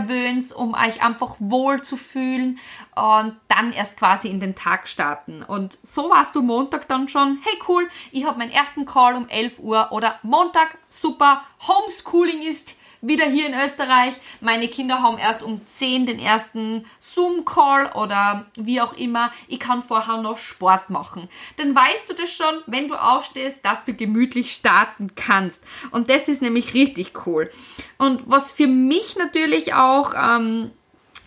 verwöhnt, 0.00 0.52
um 0.52 0.74
euch 0.74 1.02
einfach 1.02 1.36
wohl 1.38 1.82
zu 1.82 1.96
fühlen 1.96 2.58
und 2.94 3.36
dann 3.48 3.72
erst 3.72 3.96
quasi 3.96 4.28
in 4.28 4.40
den 4.40 4.54
Tag 4.54 4.88
starten. 4.88 5.42
Und 5.42 5.78
so 5.82 6.10
warst 6.10 6.34
du 6.34 6.42
Montag 6.42 6.88
dann 6.88 7.08
schon, 7.08 7.38
hey 7.42 7.58
cool, 7.68 7.88
ich 8.12 8.24
habe 8.24 8.38
meinen 8.38 8.52
ersten 8.52 8.86
Call 8.86 9.14
um 9.14 9.28
11 9.28 9.58
Uhr 9.60 9.92
oder 9.92 10.18
Montag, 10.22 10.78
super, 10.88 11.42
Homeschooling 11.66 12.42
ist 12.42 12.76
wieder 13.02 13.26
hier 13.26 13.46
in 13.46 13.54
Österreich. 13.54 14.14
Meine 14.40 14.68
Kinder 14.68 15.02
haben 15.02 15.18
erst 15.18 15.42
um 15.42 15.64
10 15.66 16.06
den 16.06 16.18
ersten 16.18 16.84
Zoom-Call 16.98 17.92
oder 17.94 18.46
wie 18.56 18.80
auch 18.80 18.92
immer. 18.94 19.30
Ich 19.48 19.60
kann 19.60 19.82
vorher 19.82 20.18
noch 20.18 20.38
Sport 20.38 20.90
machen. 20.90 21.28
Dann 21.56 21.74
weißt 21.74 22.10
du 22.10 22.14
das 22.14 22.32
schon, 22.32 22.54
wenn 22.66 22.88
du 22.88 22.94
aufstehst, 22.94 23.60
dass 23.62 23.84
du 23.84 23.94
gemütlich 23.94 24.52
starten 24.52 25.14
kannst. 25.14 25.62
Und 25.90 26.10
das 26.10 26.28
ist 26.28 26.42
nämlich 26.42 26.74
richtig 26.74 27.26
cool. 27.26 27.50
Und 27.98 28.22
was 28.26 28.50
für 28.50 28.66
mich 28.66 29.16
natürlich 29.16 29.74
auch 29.74 30.14
ähm, 30.14 30.70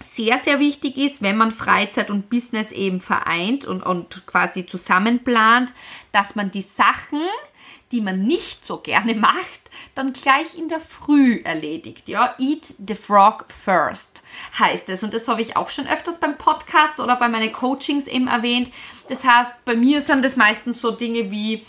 sehr, 0.03 0.38
sehr 0.38 0.60
wichtig 0.60 0.98
ist, 0.98 1.22
wenn 1.22 1.38
man 1.38 1.51
Freizeit 1.51 2.10
und 2.10 2.30
Business 2.30 2.72
eben 2.72 3.00
vereint 3.00 3.65
und, 3.65 3.82
und 3.84 4.25
quasi 4.27 4.65
zusammenplant, 4.65 5.74
dass 6.12 6.36
man 6.36 6.51
die 6.51 6.62
Sachen, 6.62 7.22
die 7.94 8.02
man 8.02 8.24
nicht 8.24 8.66
so 8.66 8.78
gerne 8.78 9.16
macht, 9.30 9.62
dann 9.96 10.12
gleich 10.12 10.58
in 10.58 10.68
der 10.68 10.82
Früh 10.82 11.40
erledigt. 11.44 12.10
Ja, 12.10 12.36
eat 12.40 12.76
the 12.86 12.96
frog 12.96 13.46
first 13.48 14.24
heißt 14.60 14.90
es. 14.90 15.04
Und 15.04 15.14
das 15.14 15.28
habe 15.28 15.42
ich 15.42 15.56
auch 15.56 15.70
schon 15.70 15.88
öfters 15.88 16.20
beim 16.20 16.38
Podcast 16.38 17.00
oder 17.00 17.16
bei 17.16 17.30
meinen 17.30 17.52
Coachings 17.52 18.08
eben 18.08 18.28
erwähnt. 18.28 18.72
Das 19.08 19.24
heißt, 19.24 19.52
bei 19.66 19.76
mir 19.76 20.02
sind 20.02 20.26
das 20.26 20.36
meistens 20.36 20.82
so 20.82 20.92
Dinge 20.92 21.32
wie 21.32 21.66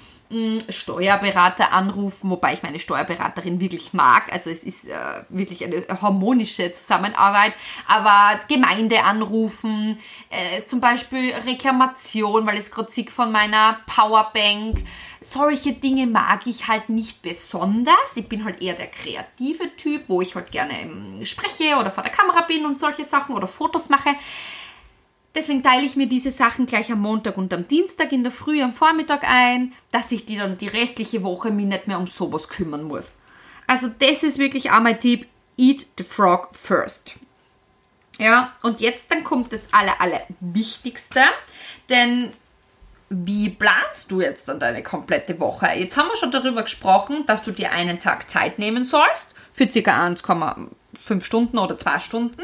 Steuerberater 0.69 1.73
anrufen, 1.73 2.31
wobei 2.31 2.55
ich 2.55 2.63
meine 2.63 2.81
Steuerberaterin 2.81 3.61
wirklich 3.61 3.93
mag. 3.93 4.33
Also 4.33 4.51
es 4.51 4.65
ist 4.65 4.89
äh, 4.89 4.95
wirklich 5.29 5.65
eine 5.65 5.87
harmonische 6.01 6.73
Zusammenarbeit. 6.73 7.55
Aber 7.87 8.41
Gemeinde 8.49 9.03
anrufen, 9.05 9.99
äh, 10.31 10.65
zum 10.65 10.81
Beispiel 10.81 11.33
Reklamation, 11.33 12.47
weil 12.47 12.57
es 12.57 12.71
gerade 12.71 12.91
sick 12.91 13.13
von 13.13 13.31
meiner 13.31 13.79
Powerbank. 13.87 14.79
Solche 15.21 15.73
Dinge 15.73 16.07
mag 16.07 16.47
ich 16.47 16.69
halt 16.69 16.89
nicht 16.89 17.23
besonders. 17.23 18.17
Ich 18.17 18.29
bin 18.29 18.45
halt 18.45 18.61
eher 18.61 18.75
der 18.75 18.89
kreative 18.89 19.75
Typ, 19.77 20.05
wo 20.09 20.21
ich 20.21 20.35
halt 20.35 20.51
gerne 20.51 20.81
ähm, 20.81 21.25
spreche 21.25 21.77
oder 21.77 21.91
vor 21.91 22.03
der 22.03 22.13
Kamera 22.13 22.43
bin 22.43 22.67
und 22.67 22.81
solche 22.81 23.05
Sachen 23.05 23.35
oder 23.35 23.47
Fotos 23.47 23.89
mache. 23.89 24.11
Deswegen 25.35 25.63
teile 25.63 25.85
ich 25.85 25.97
mir 25.97 26.07
diese 26.07 26.31
Sachen 26.31 26.67
gleich 26.67 26.93
am 26.93 27.01
Montag 27.01 27.37
und 27.37 27.53
am 27.53 27.67
Dienstag 27.67 28.13
in 28.13 28.23
der 28.23 28.31
Früh, 28.31 28.63
am 28.63 28.73
Vormittag 28.73 29.25
ein, 29.25 29.73
dass 29.91 30.13
ich 30.13 30.27
die 30.27 30.37
dann 30.37 30.57
die 30.57 30.69
restliche 30.69 31.23
Woche 31.25 31.51
mir 31.51 31.67
nicht 31.67 31.89
mehr 31.89 31.99
um 31.99 32.07
sowas 32.07 32.49
kümmern 32.49 32.85
muss. 32.85 33.15
Also 33.67 33.89
das 33.99 34.23
ist 34.23 34.39
wirklich 34.39 34.71
auch 34.71 34.81
mein 34.81 35.01
Tipp, 35.01 35.27
eat 35.57 35.87
the 35.99 36.05
frog 36.05 36.51
first. 36.53 37.17
Ja, 38.19 38.53
und 38.63 38.81
jetzt 38.81 39.11
dann 39.11 39.25
kommt 39.25 39.53
das 39.53 39.63
aller, 39.73 40.01
aller 40.01 40.21
Wichtigste, 40.39 41.21
denn 41.91 42.33
wie 43.11 43.51
planst 43.51 44.11
du 44.11 44.21
jetzt 44.21 44.49
dann 44.49 44.61
deine 44.61 44.83
komplette 44.83 45.39
Woche? 45.41 45.67
Jetzt 45.75 45.97
haben 45.97 46.09
wir 46.09 46.17
schon 46.17 46.31
darüber 46.31 46.63
gesprochen, 46.63 47.27
dass 47.27 47.43
du 47.43 47.51
dir 47.51 47.73
einen 47.73 47.99
Tag 47.99 48.31
Zeit 48.31 48.59
nehmen 48.59 48.85
sollst 48.85 49.35
für 49.53 49.67
ca. 49.67 50.05
1, 50.05 50.23
fünf 51.05 51.25
Stunden 51.25 51.59
oder 51.59 51.77
zwei 51.77 52.01
Stunden, 52.01 52.43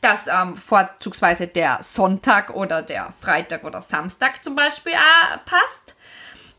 dass 0.00 0.26
ähm, 0.26 0.54
vorzugsweise 0.54 1.46
der 1.46 1.80
Sonntag 1.82 2.50
oder 2.50 2.82
der 2.82 3.12
Freitag 3.20 3.64
oder 3.64 3.82
Samstag 3.82 4.42
zum 4.42 4.56
Beispiel 4.56 4.94
auch 4.94 5.44
passt, 5.44 5.94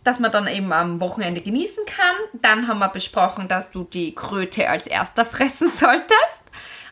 dass 0.03 0.20
man 0.20 0.32
dann 0.32 0.48
eben 0.48 0.72
am 0.72 1.01
Wochenende 1.01 1.41
genießen 1.41 1.86
kann. 1.88 2.15
Dann 2.34 2.68
haben 2.68 2.79
wir 2.79 2.89
besprochen, 2.89 3.48
dass 3.48 3.72
du 3.72 3.84
die 3.84 4.13
Kröte 4.13 4.70
als 4.70 4.86
erster 4.86 5.25
fressen 5.25 5.70
solltest. 5.70 6.44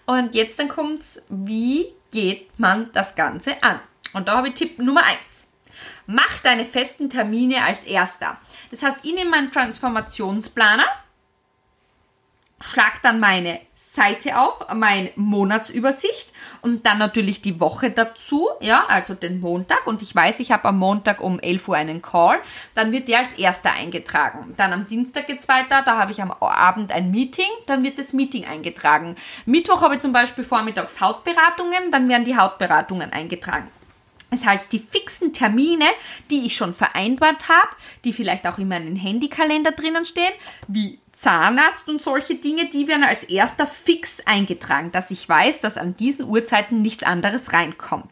Und 0.07 0.33
jetzt 0.33 0.59
dann 0.59 0.69
kommt's, 0.69 1.21
wie 1.29 1.93
geht 2.11 2.59
man 2.59 2.91
das 2.93 3.15
Ganze 3.15 3.61
an? 3.61 3.79
Und 4.13 4.27
da 4.27 4.37
habe 4.37 4.49
ich 4.49 4.55
Tipp 4.55 4.79
Nummer 4.79 5.03
1. 5.03 5.47
Mach 6.07 6.39
deine 6.39 6.65
festen 6.65 7.09
Termine 7.09 7.63
als 7.63 7.83
erster. 7.83 8.37
Das 8.71 8.81
heißt, 8.81 8.97
ich 9.03 9.13
nehme 9.13 9.29
meinen 9.29 9.51
Transformationsplaner 9.51 10.85
schlag 12.59 13.01
dann 13.03 13.19
meine 13.19 13.59
Seite 13.75 14.39
auf, 14.39 14.65
meine 14.73 15.11
Monatsübersicht 15.15 16.33
und 16.61 16.85
dann 16.85 16.97
natürlich 16.97 17.41
die 17.41 17.59
Woche 17.59 17.91
dazu, 17.91 18.47
ja, 18.61 18.85
also 18.87 19.13
den 19.13 19.39
Montag 19.39 19.85
und 19.85 20.01
ich 20.01 20.15
weiß, 20.15 20.39
ich 20.39 20.51
habe 20.51 20.65
am 20.69 20.79
Montag 20.79 21.21
um 21.21 21.39
11 21.39 21.67
Uhr 21.67 21.75
einen 21.75 22.01
Call, 22.01 22.39
dann 22.73 22.91
wird 22.91 23.07
der 23.07 23.19
als 23.19 23.33
erster 23.33 23.71
eingetragen. 23.71 24.55
Dann 24.57 24.73
am 24.73 24.87
Dienstag 24.87 25.27
geht's 25.27 25.47
weiter, 25.47 25.83
da 25.83 25.97
habe 25.97 26.11
ich 26.11 26.21
am 26.21 26.31
Abend 26.31 26.91
ein 26.91 27.11
Meeting, 27.11 27.49
dann 27.67 27.83
wird 27.83 27.99
das 27.99 28.13
Meeting 28.13 28.45
eingetragen. 28.45 29.15
Mittwoch 29.45 29.81
habe 29.83 29.95
ich 29.95 30.01
zum 30.01 30.11
Beispiel 30.11 30.43
vormittags 30.43 30.99
Hautberatungen, 30.99 31.91
dann 31.91 32.09
werden 32.09 32.25
die 32.25 32.37
Hautberatungen 32.37 33.13
eingetragen. 33.13 33.69
Das 34.29 34.45
heißt, 34.45 34.73
die 34.73 34.79
fixen 34.79 35.31
Termine, 35.31 35.85
die 36.29 36.45
ich 36.45 36.55
schon 36.55 36.73
vereinbart 36.73 37.47
habe, 37.47 37.69
die 38.03 38.11
vielleicht 38.11 38.45
auch 38.45 38.57
in 38.57 38.67
meinem 38.67 38.95
Handykalender 38.95 39.71
drinnen 39.71 40.03
stehen, 40.03 40.33
wie 40.67 40.99
Zahnarzt 41.13 41.87
und 41.87 42.01
solche 42.01 42.35
Dinge, 42.35 42.67
die 42.67 42.87
werden 42.87 43.03
als 43.03 43.23
erster 43.23 43.65
fix 43.65 44.19
eingetragen, 44.25 44.91
dass 44.91 45.11
ich 45.11 45.27
weiß, 45.27 45.61
dass 45.61 45.77
an 45.77 45.93
diesen 45.93 46.25
Uhrzeiten 46.25 46.81
nichts 46.81 47.03
anderes 47.03 47.53
reinkommt. 47.53 48.11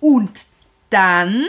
Und 0.00 0.46
dann 0.90 1.46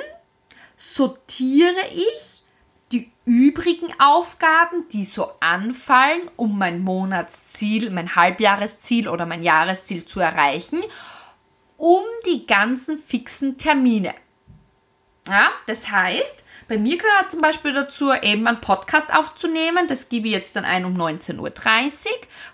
sortiere 0.78 1.80
ich 1.92 2.44
die 2.92 3.12
übrigen 3.26 3.94
Aufgaben, 4.00 4.88
die 4.92 5.06
so 5.06 5.32
anfallen, 5.40 6.22
um 6.36 6.58
mein 6.58 6.84
Monatsziel, 6.84 7.90
mein 7.90 8.16
Halbjahresziel 8.16 9.08
oder 9.08 9.26
mein 9.26 9.44
Jahresziel 9.44 10.06
zu 10.06 10.20
erreichen 10.20 10.82
um 11.80 12.04
die 12.26 12.46
ganzen 12.46 12.98
fixen 12.98 13.58
Termine. 13.58 14.14
Ja, 15.28 15.50
das 15.68 15.92
heißt, 15.92 16.44
bei 16.68 16.78
mir 16.78 16.98
gehört 16.98 17.32
zum 17.32 17.42
Beispiel 17.42 17.72
dazu, 17.72 18.12
eben 18.12 18.48
einen 18.48 18.62
Podcast 18.62 19.14
aufzunehmen. 19.14 19.88
Das 19.88 20.10
gebe 20.10 20.28
ich 20.28 20.34
jetzt 20.34 20.56
dann 20.56 20.66
ein 20.66 20.86
um 20.86 20.96
19.30 20.96 21.38
Uhr. 21.40 21.52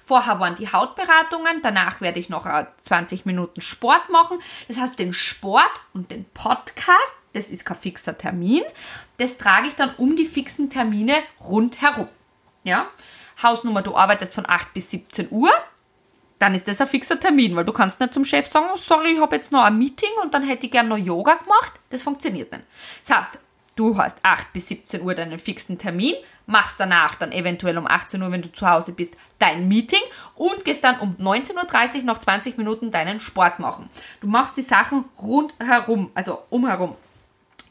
Vorher 0.01 0.39
waren 0.39 0.55
die 0.55 0.72
Hautberatungen. 0.72 1.62
Danach 1.63 2.01
werde 2.01 2.20
ich 2.20 2.29
noch 2.29 2.48
20 2.82 3.20
äh, 3.20 3.22
Minuten 3.25 3.62
Sport 3.62 4.10
machen. 4.10 4.39
Das 4.67 4.77
heißt, 4.77 5.00
den 5.00 5.13
Sport 5.13 5.72
und 5.94 6.12
den 6.12 6.25
Podcast, 6.34 7.15
das 7.34 7.50
ist 7.50 7.65
kein 7.65 7.77
fixer 7.77 8.17
Termin. 8.17 8.63
Das 9.17 9.38
trage 9.38 9.67
ich 9.67 9.75
dann 9.75 9.96
um 9.96 10.15
die 10.15 10.25
fixen 10.25 10.70
Termine 10.70 11.15
rundherum. 11.39 12.10
Ja. 12.63 12.89
Hausnummer, 13.41 13.82
du 13.82 13.96
arbeitest 13.96 14.34
von 14.34 14.46
8 14.48 14.74
bis 14.74 14.91
17 14.91 15.27
Uhr 15.32 15.51
dann 16.39 16.54
ist 16.54 16.68
das 16.68 16.82
ein 16.82 16.88
fixer 16.88 17.20
Termin, 17.20 17.56
weil 17.56 17.65
du 17.65 17.74
kannst 17.74 18.00
nicht 18.00 18.13
zum 18.13 18.25
Chef 18.25 18.48
sagen, 18.48 18.68
sorry, 18.75 19.13
ich 19.13 19.22
habe 19.22 19.36
jetzt 19.36 19.51
noch 19.51 19.63
ein 19.63 19.77
Meeting 19.77 20.10
und 20.22 20.34
dann 20.34 20.44
hätte 20.44 20.65
ich 20.65 20.72
gerne 20.72 20.89
noch 20.89 20.98
Yoga 20.98 21.36
gemacht. 21.36 21.74
Das 21.89 22.01
funktioniert 22.01 22.51
nicht. 22.51 22.63
Das 23.08 23.18
heißt, 23.18 23.39
du 23.75 23.98
hast 23.98 24.18
8 24.22 24.51
bis 24.54 24.68
17 24.68 25.01
Uhr 25.01 25.15
deinen 25.15 25.39
fixen 25.39 25.77
Termin, 25.77 26.15
machst 26.46 26.80
danach 26.80 27.15
dann 27.15 27.32
eventuell 27.32 27.77
um 27.77 27.88
18 27.88 28.22
Uhr, 28.22 28.32
wenn 28.32 28.42
du 28.42 28.51
zu 28.51 28.70
Hause 28.70 28.92
bist, 28.92 29.15
dein 29.39 29.68
Meeting 29.68 30.01
und 30.36 30.65
gehst 30.65 30.84
dann 30.84 31.00
um 31.00 31.15
19.30 31.20 32.00
Uhr 32.00 32.04
noch 32.04 32.18
20 32.18 32.58
Minuten 32.58 32.92
deinen 32.92 33.22
Sport 33.22 33.60
machen. 33.60 33.89
Du 34.20 34.27
machst 34.27 34.58
die 34.58 34.62
Sachen 34.62 35.06
rundherum, 35.22 36.12
also 36.13 36.44
umherum. 36.50 36.96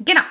Genau. 0.00 0.22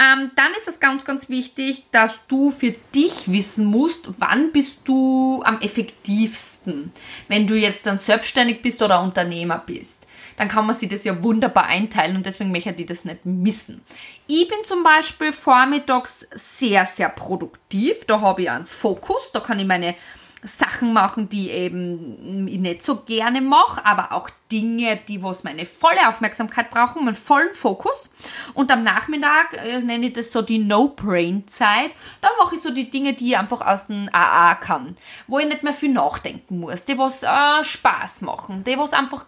Ähm, 0.00 0.30
dann 0.34 0.52
ist 0.56 0.66
es 0.66 0.80
ganz, 0.80 1.04
ganz 1.04 1.28
wichtig, 1.28 1.84
dass 1.90 2.20
du 2.26 2.50
für 2.50 2.72
dich 2.94 3.30
wissen 3.30 3.66
musst, 3.66 4.08
wann 4.18 4.50
bist 4.50 4.78
du 4.84 5.42
am 5.44 5.60
effektivsten. 5.60 6.90
Wenn 7.28 7.46
du 7.46 7.54
jetzt 7.54 7.84
dann 7.84 7.98
selbstständig 7.98 8.62
bist 8.62 8.80
oder 8.80 9.02
Unternehmer 9.02 9.58
bist, 9.58 10.06
dann 10.38 10.48
kann 10.48 10.64
man 10.64 10.74
sich 10.74 10.88
das 10.88 11.04
ja 11.04 11.22
wunderbar 11.22 11.66
einteilen 11.66 12.16
und 12.16 12.24
deswegen 12.24 12.50
möchte 12.50 12.70
ich 12.70 12.86
das 12.86 13.04
nicht 13.04 13.26
missen. 13.26 13.82
Ich 14.26 14.48
bin 14.48 14.58
zum 14.64 14.82
Beispiel 14.82 15.34
vormittags 15.34 16.26
sehr, 16.30 16.86
sehr 16.86 17.10
produktiv. 17.10 18.06
Da 18.06 18.22
habe 18.22 18.42
ich 18.42 18.50
einen 18.50 18.64
Fokus, 18.64 19.30
da 19.34 19.40
kann 19.40 19.58
ich 19.58 19.66
meine 19.66 19.94
Sachen 20.42 20.94
machen, 20.94 21.28
die 21.28 21.50
eben 21.50 22.48
ich 22.48 22.58
nicht 22.58 22.82
so 22.82 23.02
gerne 23.02 23.42
mache, 23.42 23.84
aber 23.84 24.12
auch 24.12 24.30
Dinge, 24.50 25.00
die 25.08 25.22
was 25.22 25.44
meine 25.44 25.66
volle 25.66 26.08
Aufmerksamkeit 26.08 26.70
brauchen, 26.70 27.04
meinen 27.04 27.14
vollen 27.14 27.52
Fokus. 27.52 28.10
Und 28.54 28.70
am 28.70 28.82
Nachmittag 28.82 29.54
äh, 29.54 29.80
nenne 29.80 30.06
ich 30.06 30.12
das 30.12 30.32
so 30.32 30.42
die 30.42 30.58
No-Brain-Zeit. 30.58 31.92
Da 32.20 32.28
mache 32.38 32.56
ich 32.56 32.60
so 32.60 32.70
die 32.70 32.90
Dinge, 32.90 33.14
die 33.14 33.30
ich 33.30 33.38
einfach 33.38 33.64
aus 33.66 33.86
dem 33.86 34.08
AA 34.12 34.56
kann, 34.56 34.96
wo 35.26 35.38
ich 35.38 35.46
nicht 35.46 35.62
mehr 35.62 35.72
viel 35.72 35.92
nachdenken 35.92 36.60
muss, 36.60 36.84
die 36.84 36.98
was 36.98 37.22
äh, 37.22 37.62
Spaß 37.62 38.22
machen, 38.22 38.64
die 38.64 38.76
was 38.78 38.92
einfach 38.92 39.26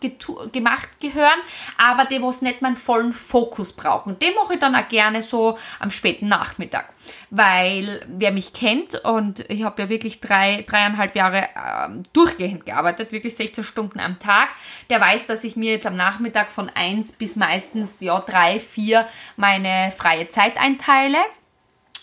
gemacht 0.52 0.88
gehören, 1.00 1.38
aber 1.79 2.05
die 2.05 2.23
was 2.23 2.43
nicht 2.43 2.62
meinen 2.62 2.76
vollen 2.76 3.12
Fokus 3.12 3.73
brauchen. 3.73 4.19
Die 4.19 4.33
mache 4.35 4.55
ich 4.55 4.61
dann 4.61 4.75
auch 4.75 4.88
gerne 4.88 5.23
so 5.23 5.57
am 5.79 5.91
späten 5.91 6.29
Nachmittag, 6.29 6.93
weil 7.31 8.05
wer 8.09 8.33
mich 8.33 8.52
kennt 8.52 8.95
und 9.05 9.49
ich 9.50 9.62
habe 9.62 9.83
ja 9.83 9.88
wirklich 9.88 10.21
drei, 10.21 10.64
dreieinhalb 10.67 11.14
Jahre 11.14 11.43
äh, 11.43 11.88
durchgehend 12.12 12.67
gearbeitet, 12.67 13.12
wirklich 13.12 13.37
16 13.37 13.64
Stunden 13.64 14.00
am 14.00 14.19
Tag, 14.19 14.49
der 14.91 15.00
weiß 15.00 15.12
weiß, 15.12 15.26
dass 15.26 15.45
ich 15.45 15.57
mir 15.57 15.73
jetzt 15.73 15.87
am 15.87 15.97
Nachmittag 15.97 16.50
von 16.50 16.71
1 16.71 17.12
bis 17.12 17.37
meistens 17.37 18.00
ja 18.00 18.19
3, 18.19 18.59
4 18.59 19.07
meine 19.37 19.92
freie 19.97 20.28
Zeit 20.28 20.59
einteile. 20.59 21.19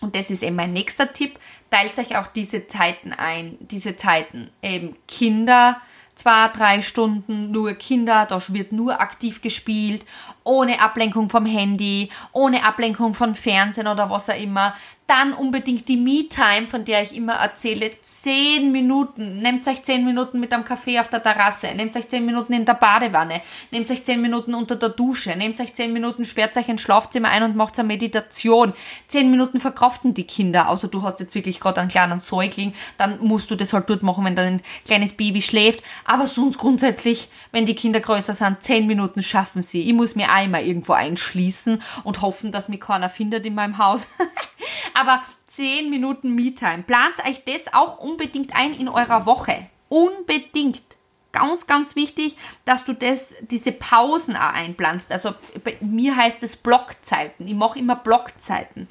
Und 0.01 0.15
das 0.15 0.29
ist 0.29 0.43
eben 0.43 0.55
mein 0.55 0.73
nächster 0.73 1.11
Tipp. 1.11 1.39
Teilt 1.71 1.97
euch 1.97 2.17
auch 2.17 2.27
diese 2.27 2.67
Zeiten 2.67 3.11
ein. 3.11 3.57
Diese 3.59 3.95
Zeiten 3.95 4.49
eben 4.61 4.95
Kinder, 5.07 5.81
zwei, 6.15 6.49
drei 6.49 6.81
Stunden 6.81 7.51
nur 7.51 7.73
Kinder, 7.73 8.25
da 8.25 8.39
wird 8.49 8.71
nur 8.71 9.01
aktiv 9.01 9.41
gespielt, 9.41 10.05
ohne 10.49 10.81
Ablenkung 10.81 11.29
vom 11.29 11.45
Handy, 11.45 12.09
ohne 12.33 12.65
Ablenkung 12.65 13.13
von 13.13 13.35
Fernsehen 13.35 13.87
oder 13.87 14.09
was 14.09 14.29
auch 14.29 14.41
immer. 14.41 14.73
Dann 15.05 15.33
unbedingt 15.33 15.87
die 15.87 15.97
Me-Time, 15.97 16.67
von 16.67 16.85
der 16.85 17.01
ich 17.01 17.15
immer 17.15 17.33
erzähle. 17.33 17.89
Zehn 17.99 18.71
Minuten. 18.71 19.39
Nehmt 19.41 19.65
euch 19.67 19.81
zehn 19.81 20.05
Minuten 20.05 20.39
mit 20.39 20.53
einem 20.53 20.63
Kaffee 20.63 20.99
auf 20.99 21.07
der 21.07 21.23
Terrasse. 21.23 21.69
Nehmt 21.75 21.95
euch 21.95 22.07
zehn 22.07 22.23
Minuten 22.23 22.53
in 22.53 22.63
der 22.63 22.75
Badewanne. 22.75 23.41
Nehmt 23.71 23.89
euch 23.89 24.03
zehn 24.03 24.21
Minuten 24.21 24.53
unter 24.53 24.75
der 24.75 24.89
Dusche. 24.89 25.35
Nehmt 25.35 25.59
euch 25.59 25.73
zehn 25.73 25.93
Minuten, 25.93 26.25
sperrt 26.25 26.55
euch 26.57 26.69
ins 26.69 26.81
Schlafzimmer 26.81 27.29
ein 27.29 27.41
und 27.41 27.55
macht 27.55 27.79
eine 27.79 27.87
Meditation. 27.87 28.73
Zehn 29.07 29.31
Minuten 29.31 29.59
verkraften 29.59 30.13
die 30.13 30.25
Kinder. 30.25 30.69
Außer 30.69 30.89
du 30.89 31.01
hast 31.01 31.19
jetzt 31.19 31.33
wirklich 31.33 31.59
gerade 31.59 31.81
einen 31.81 31.89
kleinen 31.89 32.19
Säugling, 32.19 32.73
dann 32.99 33.17
musst 33.19 33.49
du 33.49 33.55
das 33.55 33.73
halt 33.73 33.89
dort 33.89 34.03
machen, 34.03 34.23
wenn 34.25 34.35
dein 34.35 34.61
kleines 34.85 35.13
Baby 35.13 35.41
schläft. 35.41 35.83
Aber 36.05 36.27
sonst 36.27 36.59
grundsätzlich, 36.59 37.29
wenn 37.51 37.65
die 37.65 37.73
Kinder 37.73 37.99
größer 37.99 38.35
sind, 38.35 38.61
zehn 38.61 38.85
Minuten 38.85 39.23
schaffen 39.23 39.63
sie. 39.63 39.81
Ich 39.81 39.93
muss 39.93 40.15
mir 40.15 40.31
einmal 40.39 40.63
irgendwo 40.65 40.93
einschließen 40.93 41.81
und 42.03 42.21
hoffen, 42.21 42.51
dass 42.51 42.69
mich 42.69 42.79
keiner 42.79 43.09
findet 43.09 43.45
in 43.45 43.55
meinem 43.55 43.77
Haus. 43.77 44.07
Aber 44.93 45.21
10 45.45 45.89
Minuten 45.89 46.35
Me-Time. 46.35 46.83
Plant 46.83 47.23
euch 47.27 47.43
das 47.45 47.73
auch 47.73 47.99
unbedingt 47.99 48.55
ein 48.55 48.73
in 48.73 48.89
eurer 48.89 49.25
Woche. 49.25 49.67
Unbedingt. 49.89 50.83
Ganz, 51.31 51.67
ganz 51.67 51.95
wichtig, 51.95 52.37
dass 52.65 52.85
du 52.85 52.93
das, 52.93 53.35
diese 53.41 53.71
Pausen 53.71 54.35
auch 54.35 54.53
einplanst. 54.53 55.11
Also 55.11 55.33
bei 55.63 55.77
mir 55.79 56.15
heißt 56.15 56.41
es 56.41 56.57
Blockzeiten. 56.57 57.47
Ich 57.47 57.53
mache 57.53 57.77
immer 57.77 57.95
Blockzeiten 57.95 58.87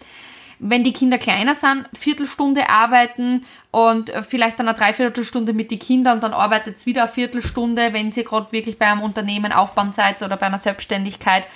wenn 0.61 0.85
die 0.85 0.93
Kinder 0.93 1.19
kleiner 1.19 1.55
sind, 1.55 1.87
Viertelstunde 1.93 2.69
arbeiten 2.69 3.45
und 3.71 4.12
vielleicht 4.29 4.59
dann 4.59 4.69
eine 4.69 4.77
Dreiviertelstunde 4.77 5.53
mit 5.53 5.71
den 5.71 5.79
Kindern 5.79 6.15
und 6.15 6.23
dann 6.23 6.33
arbeitet 6.33 6.77
es 6.77 6.87
wieder 6.87 7.03
eine 7.03 7.12
Viertelstunde, 7.12 7.93
wenn 7.93 8.12
sie 8.12 8.25
gerade 8.25 8.50
wirklich 8.53 8.79
bei 8.79 8.87
einem 8.87 9.03
Unternehmen 9.03 9.53
aufbauen 9.53 9.93
seid 9.93 10.23
oder 10.23 10.37
bei 10.37 10.47
einer 10.47 10.59
Selbstständigkeit 10.59 11.47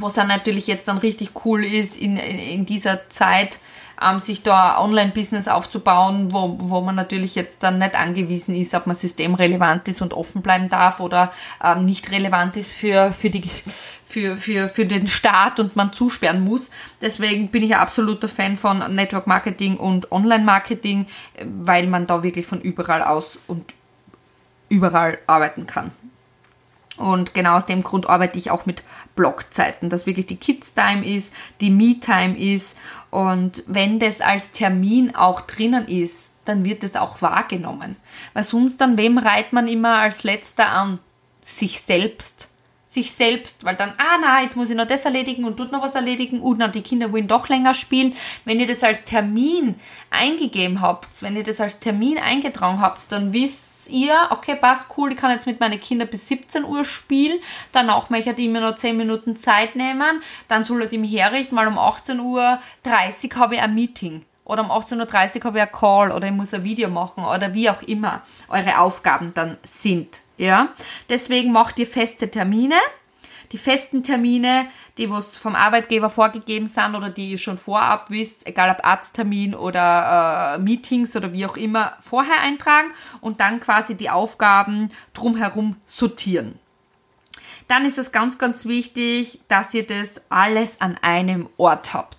was 0.00 0.14
dann 0.14 0.28
natürlich 0.28 0.66
jetzt 0.66 0.88
dann 0.88 0.98
richtig 0.98 1.30
cool 1.44 1.64
ist 1.64 1.96
in, 1.96 2.16
in, 2.16 2.38
in 2.38 2.66
dieser 2.66 3.08
Zeit, 3.10 3.58
ähm, 4.02 4.18
sich 4.18 4.42
da 4.42 4.80
Online-Business 4.80 5.48
aufzubauen, 5.48 6.32
wo, 6.32 6.56
wo 6.58 6.80
man 6.80 6.94
natürlich 6.94 7.34
jetzt 7.34 7.62
dann 7.62 7.78
nicht 7.78 7.94
angewiesen 7.94 8.54
ist, 8.54 8.74
ob 8.74 8.86
man 8.86 8.96
systemrelevant 8.96 9.88
ist 9.88 10.02
und 10.02 10.14
offen 10.14 10.42
bleiben 10.42 10.68
darf 10.68 11.00
oder 11.00 11.32
ähm, 11.62 11.84
nicht 11.84 12.10
relevant 12.10 12.56
ist 12.56 12.76
für, 12.76 13.12
für, 13.12 13.30
die, 13.30 13.48
für, 14.04 14.36
für, 14.36 14.68
für 14.68 14.86
den 14.86 15.06
Staat 15.06 15.60
und 15.60 15.76
man 15.76 15.92
zusperren 15.92 16.42
muss. 16.42 16.70
Deswegen 17.00 17.48
bin 17.48 17.62
ich 17.62 17.74
ein 17.74 17.80
absoluter 17.80 18.28
Fan 18.28 18.56
von 18.56 18.78
Network 18.94 19.26
Marketing 19.26 19.76
und 19.76 20.10
Online-Marketing, 20.12 21.06
weil 21.44 21.86
man 21.86 22.06
da 22.06 22.22
wirklich 22.22 22.46
von 22.46 22.60
überall 22.60 23.02
aus 23.02 23.38
und 23.46 23.74
überall 24.68 25.18
arbeiten 25.26 25.66
kann. 25.66 25.90
Und 27.00 27.32
genau 27.32 27.56
aus 27.56 27.64
dem 27.64 27.82
Grund 27.82 28.10
arbeite 28.10 28.36
ich 28.36 28.50
auch 28.50 28.66
mit 28.66 28.84
Blockzeiten, 29.16 29.88
dass 29.88 30.06
wirklich 30.06 30.26
die 30.26 30.36
Kids-Time 30.36 31.02
ist, 31.04 31.32
die 31.62 31.70
Me-Time 31.70 32.38
ist. 32.38 32.76
Und 33.10 33.64
wenn 33.66 33.98
das 33.98 34.20
als 34.20 34.52
Termin 34.52 35.14
auch 35.14 35.40
drinnen 35.40 35.88
ist, 35.88 36.30
dann 36.44 36.64
wird 36.64 36.84
es 36.84 36.96
auch 36.96 37.22
wahrgenommen. 37.22 37.96
Weil 38.34 38.42
sonst 38.42 38.82
dann, 38.82 38.98
wem 38.98 39.16
reiht 39.16 39.54
man 39.54 39.66
immer 39.66 39.98
als 39.98 40.24
letzter 40.24 40.68
an? 40.68 40.98
Sich 41.42 41.80
selbst. 41.80 42.49
Sich 42.92 43.12
selbst, 43.12 43.64
weil 43.64 43.76
dann, 43.76 43.90
ah 43.98 44.18
na, 44.20 44.42
jetzt 44.42 44.56
muss 44.56 44.68
ich 44.68 44.76
noch 44.76 44.84
das 44.84 45.04
erledigen 45.04 45.44
und 45.44 45.56
tut 45.56 45.70
noch 45.70 45.80
was 45.80 45.94
erledigen 45.94 46.40
und 46.40 46.58
na, 46.58 46.66
die 46.66 46.82
Kinder 46.82 47.12
wollen 47.12 47.28
doch 47.28 47.48
länger 47.48 47.72
spielen. 47.72 48.16
Wenn 48.44 48.58
ihr 48.58 48.66
das 48.66 48.82
als 48.82 49.04
Termin 49.04 49.76
eingegeben 50.10 50.80
habt, 50.80 51.22
wenn 51.22 51.36
ihr 51.36 51.44
das 51.44 51.60
als 51.60 51.78
Termin 51.78 52.18
eingetragen 52.18 52.80
habt, 52.80 53.12
dann 53.12 53.32
wisst 53.32 53.90
ihr, 53.90 54.16
okay, 54.30 54.56
passt 54.56 54.86
cool, 54.96 55.12
ich 55.12 55.18
kann 55.18 55.30
jetzt 55.30 55.46
mit 55.46 55.60
meinen 55.60 55.78
Kindern 55.78 56.08
bis 56.08 56.26
17 56.26 56.64
Uhr 56.64 56.84
spielen, 56.84 57.38
danach 57.70 58.10
möchte 58.10 58.32
ich 58.32 58.48
mir 58.48 58.60
noch 58.60 58.74
10 58.74 58.96
Minuten 58.96 59.36
Zeit 59.36 59.76
nehmen, 59.76 60.20
dann 60.48 60.64
soll 60.64 60.82
ich 60.82 60.98
mich 60.98 61.16
herrichten, 61.16 61.54
weil 61.56 61.68
um 61.68 61.78
18.30 61.78 62.18
Uhr 62.24 62.58
habe 63.36 63.54
ich 63.54 63.62
ein 63.62 63.72
Meeting 63.72 64.24
oder 64.44 64.64
um 64.64 64.72
18.30 64.72 65.38
Uhr 65.38 65.44
habe 65.44 65.58
ich 65.58 65.62
ein 65.62 65.70
Call 65.70 66.10
oder 66.10 66.26
ich 66.26 66.32
muss 66.32 66.52
ein 66.52 66.64
Video 66.64 66.88
machen 66.88 67.24
oder 67.24 67.54
wie 67.54 67.70
auch 67.70 67.82
immer 67.82 68.22
eure 68.48 68.80
Aufgaben 68.80 69.32
dann 69.32 69.58
sind. 69.62 70.22
Ja? 70.40 70.70
Deswegen 71.08 71.52
macht 71.52 71.78
ihr 71.78 71.86
feste 71.86 72.30
Termine 72.30 72.76
die 73.52 73.58
festen 73.58 74.02
Termine, 74.02 74.66
die 74.98 75.10
was 75.10 75.34
vom 75.34 75.54
Arbeitgeber 75.54 76.08
vorgegeben 76.08 76.68
sind 76.68 76.94
oder 76.94 77.10
die 77.10 77.30
ihr 77.30 77.38
schon 77.38 77.58
vorab 77.58 78.10
wisst, 78.10 78.46
egal 78.46 78.70
ob 78.70 78.86
Arzttermin 78.86 79.54
oder 79.54 80.54
äh, 80.54 80.58
Meetings 80.58 81.16
oder 81.16 81.32
wie 81.32 81.46
auch 81.46 81.56
immer, 81.56 81.94
vorher 81.98 82.40
eintragen 82.40 82.92
und 83.20 83.40
dann 83.40 83.60
quasi 83.60 83.96
die 83.96 84.10
Aufgaben 84.10 84.90
drumherum 85.14 85.76
sortieren. 85.84 86.58
Dann 87.66 87.84
ist 87.84 87.98
es 87.98 88.10
ganz, 88.10 88.38
ganz 88.38 88.66
wichtig, 88.66 89.40
dass 89.46 89.74
ihr 89.74 89.86
das 89.86 90.22
alles 90.28 90.80
an 90.80 90.96
einem 91.02 91.48
Ort 91.56 91.94
habt. 91.94 92.18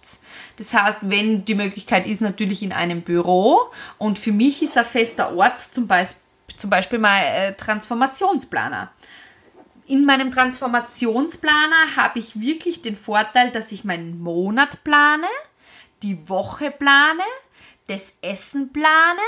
Das 0.55 0.73
heißt, 0.73 0.99
wenn 1.01 1.43
die 1.43 1.55
Möglichkeit 1.55 2.07
ist, 2.07 2.21
natürlich 2.21 2.63
in 2.63 2.71
einem 2.71 3.01
Büro. 3.01 3.59
Und 3.97 4.17
für 4.17 4.31
mich 4.31 4.63
ist 4.63 4.77
ein 4.77 4.85
fester 4.85 5.35
Ort 5.35 5.59
zum 5.59 5.87
Beispiel, 5.87 6.20
zum 6.61 6.69
Beispiel 6.69 6.99
mein 6.99 7.23
äh, 7.23 7.55
Transformationsplaner 7.55 8.91
in 9.91 10.05
meinem 10.05 10.31
Transformationsplaner 10.31 11.97
habe 11.97 12.19
ich 12.19 12.39
wirklich 12.39 12.81
den 12.81 12.95
Vorteil, 12.95 13.51
dass 13.51 13.73
ich 13.73 13.83
meinen 13.83 14.21
Monat 14.21 14.85
plane, 14.85 15.27
die 16.01 16.29
Woche 16.29 16.71
plane, 16.71 17.23
das 17.87 18.15
Essen 18.21 18.71
plane, 18.71 19.19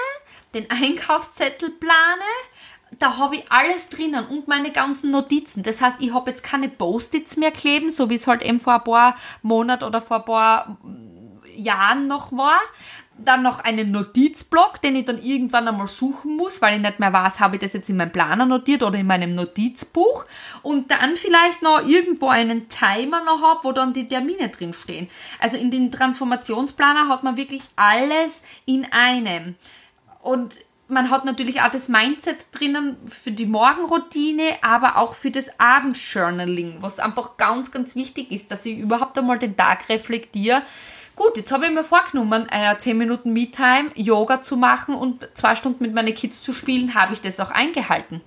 den 0.54 0.72
Einkaufszettel 0.72 1.70
plane. 1.70 2.24
Da 2.98 3.18
habe 3.18 3.36
ich 3.36 3.52
alles 3.52 3.90
drinnen 3.90 4.26
und 4.28 4.48
meine 4.48 4.72
ganzen 4.72 5.12
Notizen. 5.12 5.64
Das 5.64 5.82
heißt, 5.82 5.98
ich 6.00 6.14
habe 6.14 6.30
jetzt 6.30 6.44
keine 6.44 6.70
Post-its 6.70 7.36
mehr 7.36 7.52
kleben, 7.52 7.92
so 7.92 8.10
wie 8.10 8.16
es 8.16 8.28
halt 8.28 8.42
eben 8.42 8.62
vor 8.62 8.76
ein 8.76 8.84
paar 8.86 9.18
Monaten 9.42 9.84
oder 9.84 10.00
vor 10.00 10.20
ein 10.20 10.26
paar 10.26 10.78
Jahren 11.56 12.08
noch 12.08 12.32
war, 12.32 12.62
dann 13.26 13.44
noch 13.44 13.60
einen 13.60 13.92
Notizblock, 13.92 14.82
den 14.82 14.96
ich 14.96 15.06
dann 15.06 15.22
irgendwann 15.22 15.68
einmal 15.68 15.88
suchen 15.88 16.38
muss, 16.38 16.62
weil 16.62 16.76
ich 16.76 16.82
nicht 16.82 17.00
mehr 17.00 17.14
weiß, 17.14 17.40
habe 17.40 17.56
ich 17.56 17.62
das 17.62 17.74
jetzt 17.74 17.90
in 17.90 17.98
meinem 17.98 18.12
Planer 18.12 18.46
notiert 18.46 18.84
oder 18.84 18.98
in 18.98 19.08
meinem 19.08 19.32
Notizbuch. 19.32 20.26
Und 20.62 20.92
dann 20.92 21.16
vielleicht 21.16 21.62
noch 21.62 21.88
irgendwo 21.88 22.30
einen 22.30 22.70
Timer 22.70 23.24
noch 23.24 23.42
habe, 23.42 23.60
wo 23.64 23.72
dann 23.72 23.94
die 23.94 24.08
Termine 24.08 24.50
drin 24.50 24.74
stehen. 24.74 25.10
Also 25.40 25.58
in 25.58 25.72
den 25.72 25.92
Transformationsplaner 25.92 27.08
hat 27.10 27.24
man 27.24 27.38
wirklich 27.38 27.62
alles 27.76 28.44
in 28.66 28.86
einem. 28.92 29.56
Und 30.22 30.60
man 30.88 31.10
hat 31.10 31.26
natürlich 31.26 31.62
auch 31.62 31.72
das 31.72 31.90
Mindset 31.90 32.48
drinnen 32.52 32.98
für 33.06 33.32
die 33.32 33.46
Morgenroutine, 33.46 34.58
aber 34.62 34.98
auch 34.98 35.14
für 35.14 35.32
das 35.32 35.60
Abendjournaling, 35.60 36.78
was 36.82 37.00
einfach 37.00 37.38
ganz, 37.38 37.72
ganz 37.72 37.96
wichtig 37.96 38.32
ist, 38.32 38.52
dass 38.52 38.66
ich 38.66 38.78
überhaupt 38.78 39.18
einmal 39.18 39.40
den 39.40 39.58
Tag 39.58 39.90
reflektiere 39.90 40.62
Gut, 41.16 41.38
jetzt 41.38 41.52
habe 41.52 41.66
ich 41.66 41.72
mir 41.72 41.84
vorgenommen, 41.84 42.48
äh, 42.50 42.76
10 42.76 42.98
Minuten 42.98 43.34
Me-Time, 43.34 43.92
Yoga 43.96 44.42
zu 44.42 44.58
machen 44.58 44.96
und 44.96 45.30
zwei 45.36 45.56
Stunden 45.56 45.84
mit 45.84 45.94
meinen 45.94 46.16
Kids 46.16 46.42
zu 46.42 46.54
spielen. 46.54 46.96
Habe 46.96 47.14
ich 47.14 47.22
das 47.22 47.40
auch 47.40 47.52
eingehalten? 47.52 48.22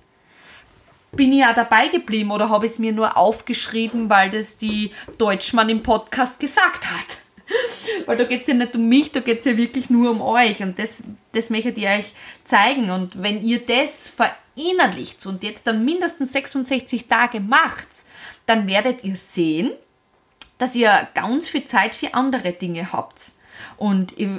Bin 1.11 1.33
ich 1.33 1.39
ja 1.39 1.51
dabei 1.53 1.89
geblieben 1.89 2.31
oder 2.31 2.49
habe 2.49 2.65
ich 2.65 2.73
es 2.73 2.79
mir 2.79 2.93
nur 2.93 3.17
aufgeschrieben, 3.17 4.09
weil 4.09 4.29
das 4.29 4.57
die 4.57 4.91
Deutschmann 5.17 5.67
im 5.67 5.83
Podcast 5.83 6.39
gesagt 6.39 6.85
hat? 6.85 7.17
Weil 8.05 8.17
da 8.17 8.25
geht 8.25 8.41
es 8.41 8.47
ja 8.47 8.53
nicht 8.53 8.75
um 8.75 8.89
mich, 8.89 9.13
da 9.13 9.21
geht 9.21 9.39
es 9.39 9.45
ja 9.45 9.55
wirklich 9.55 9.89
nur 9.89 10.11
um 10.11 10.21
euch. 10.21 10.61
Und 10.61 10.77
das, 10.77 11.01
das 11.31 11.49
möchte 11.49 11.69
ich 11.69 11.87
euch 11.87 12.13
zeigen. 12.43 12.91
Und 12.91 13.23
wenn 13.23 13.41
ihr 13.41 13.65
das 13.65 14.09
verinnerlicht 14.09 15.25
und 15.25 15.43
jetzt 15.43 15.65
dann 15.65 15.85
mindestens 15.85 16.33
66 16.33 17.07
Tage 17.07 17.39
macht, 17.39 17.87
dann 18.45 18.67
werdet 18.67 19.05
ihr 19.05 19.15
sehen, 19.15 19.71
dass 20.57 20.75
ihr 20.75 21.07
ganz 21.13 21.47
viel 21.47 21.65
Zeit 21.65 21.95
für 21.95 22.13
andere 22.13 22.53
Dinge 22.53 22.91
habt. 22.91 23.33
Und 23.77 24.17
ich, 24.17 24.29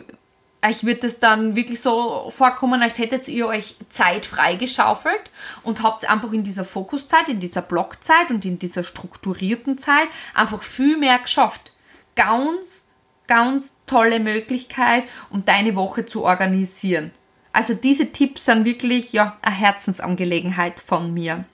euch 0.65 0.85
wird 0.85 1.05
es 1.05 1.21
dann 1.21 1.55
wirklich 1.57 1.81
so 1.81 2.31
vorkommen, 2.31 2.83
als 2.83 2.99
hättet 2.99 3.29
ihr 3.29 3.47
euch 3.47 3.77
Zeit 3.89 4.27
freigeschaufelt 4.27 5.31
und 5.63 5.83
habt 5.83 6.09
einfach 6.09 6.33
in 6.33 6.43
dieser 6.43 6.65
Fokuszeit, 6.65 7.29
in 7.29 7.41
dieser 7.41 7.63
Blockzeit 7.63 8.31
und 8.31 8.45
in 8.45 8.59
dieser 8.59 8.83
strukturierten 8.83 9.79
Zeit 9.79 10.09
einfach 10.35 10.63
viel 10.63 10.97
mehr 10.97 11.19
geschafft. 11.21 11.73
Ganz, 12.17 12.87
ganz 13.29 13.73
tolle 13.87 14.19
Möglichkeit, 14.19 15.05
um 15.31 15.45
deine 15.45 15.77
Woche 15.77 16.07
zu 16.07 16.25
organisieren. 16.25 17.13
Also 17.53 17.75
diese 17.75 18.13
Tipps 18.13 18.45
sind 18.45 18.65
wirklich 18.65 19.13
ja 19.13 19.37
eine 19.43 19.55
Herzensangelegenheit 19.55 20.81
von 20.81 21.15
mir. 21.15 21.45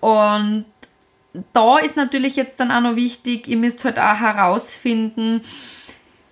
Und 0.00 0.64
da 1.52 1.78
ist 1.78 1.96
natürlich 1.96 2.36
jetzt 2.36 2.60
dann 2.60 2.70
auch 2.70 2.80
noch 2.80 2.96
wichtig, 2.96 3.48
ihr 3.48 3.56
müsst 3.56 3.84
halt 3.84 3.98
auch 3.98 4.20
herausfinden, 4.20 5.42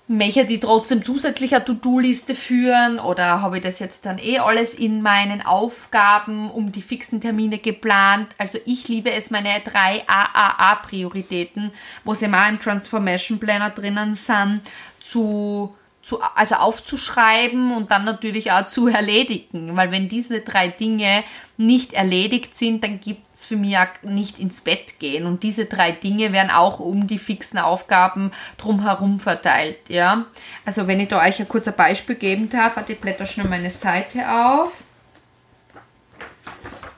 Möchte 0.07 0.45
die 0.45 0.61
trotzdem 0.61 1.03
zusätzlich 1.03 1.55
eine 1.55 1.65
To-Do-Liste 1.65 2.35
führen 2.35 2.99
oder 2.99 3.41
habe 3.41 3.57
ich 3.57 3.63
das 3.63 3.79
jetzt 3.79 4.05
dann 4.05 4.19
eh 4.19 4.39
alles 4.39 4.75
in 4.75 5.01
meinen 5.01 5.41
Aufgaben 5.41 6.51
um 6.51 6.73
die 6.73 6.83
fixen 6.83 7.23
Termine 7.23 7.57
geplant? 7.57 8.29
Also 8.37 8.59
ich 8.67 8.87
liebe 8.89 9.11
es, 9.11 9.31
meine 9.31 9.49
drei 9.65 10.03
AAA-Prioritäten, 10.07 11.73
wo 12.05 12.13
sie 12.13 12.29
mal 12.29 12.51
im 12.51 12.61
Transformation 12.61 13.39
Planner 13.39 13.71
drinnen 13.71 14.15
sind, 14.15 14.61
zu 15.01 15.75
zu, 16.05 16.21
also 16.21 16.57
aufzuschreiben 16.57 17.75
und 17.75 17.91
dann 17.91 18.05
natürlich 18.05 18.53
auch 18.53 18.67
zu 18.67 18.89
erledigen. 18.89 19.75
Weil 19.75 19.91
wenn 19.91 20.09
diese 20.09 20.43
drei 20.43 20.69
Dinge 20.69 21.25
nicht 21.57 21.95
erledigt 21.95 22.55
sind, 22.55 22.85
dann 22.85 23.01
gibt's 23.01 23.47
für 23.47 23.57
mich 23.57 23.79
auch 23.79 23.87
nicht 24.03 24.39
ins 24.39 24.61
Bett 24.61 24.99
gehen. 24.99 25.25
Und 25.25 25.43
diese 25.43 25.65
drei 25.65 25.93
Dinge 25.93 26.33
werden 26.33 26.51
auch 26.51 26.79
um 26.79 27.07
die 27.07 27.19
fixen 27.19 27.59
Aufgaben 27.59 28.33
drumherum 28.59 29.19
verteilt. 29.19 29.89
Ja? 29.89 30.27
Also 30.67 30.87
wenn 30.87 31.01
ich 31.01 31.09
da 31.09 31.23
euch 31.23 31.41
ein 31.41 31.49
kurzer 31.49 31.73
Beispiel 31.73 32.17
geben 32.17 32.51
darf, 32.51 32.77
ich 32.87 33.01
blätter 33.01 33.25
schnell 33.25 33.49
meine 33.49 33.71
Seite 33.71 34.31
auf. 34.31 34.85